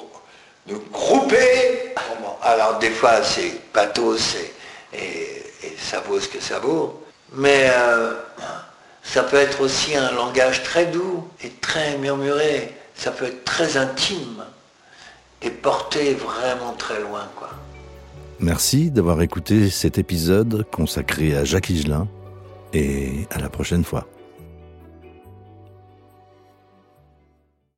nous 0.67 0.83
grouper. 0.91 1.95
Alors, 2.43 2.79
des 2.79 2.91
fois, 2.91 3.23
c'est 3.23 3.51
pathos 3.73 4.37
et, 4.95 5.40
et, 5.63 5.77
ça 5.79 6.01
vaut 6.01 6.21
ce 6.21 6.29
que 6.29 6.41
ça 6.41 6.59
vaut. 6.59 7.03
Mais. 7.33 7.71
Euh, 7.71 8.15
ça 9.03 9.23
peut 9.23 9.37
être 9.37 9.61
aussi 9.61 9.97
un 9.97 10.13
langage 10.13 10.63
très 10.63 10.87
doux 10.87 11.25
et 11.43 11.49
très 11.49 11.99
murmuré. 11.99 12.75
Ça 12.95 13.11
peut 13.11 13.25
être 13.25 13.45
très 13.45 13.77
intime 13.77 14.45
et 15.43 15.51
porté 15.51 16.15
vraiment 16.15 16.75
très 16.75 17.01
loin. 17.01 17.29
Quoi. 17.37 17.51
Merci 18.39 18.91
d'avoir 18.91 19.21
écouté 19.23 19.71
cet 19.71 19.99
épisode 19.99 20.67
consacré 20.71 21.37
à 21.37 21.45
Jacques 21.45 21.71
Higelin 21.71 22.07
et 22.73 23.27
à 23.31 23.39
la 23.39 23.49
prochaine 23.49 23.85
fois. 23.85 24.07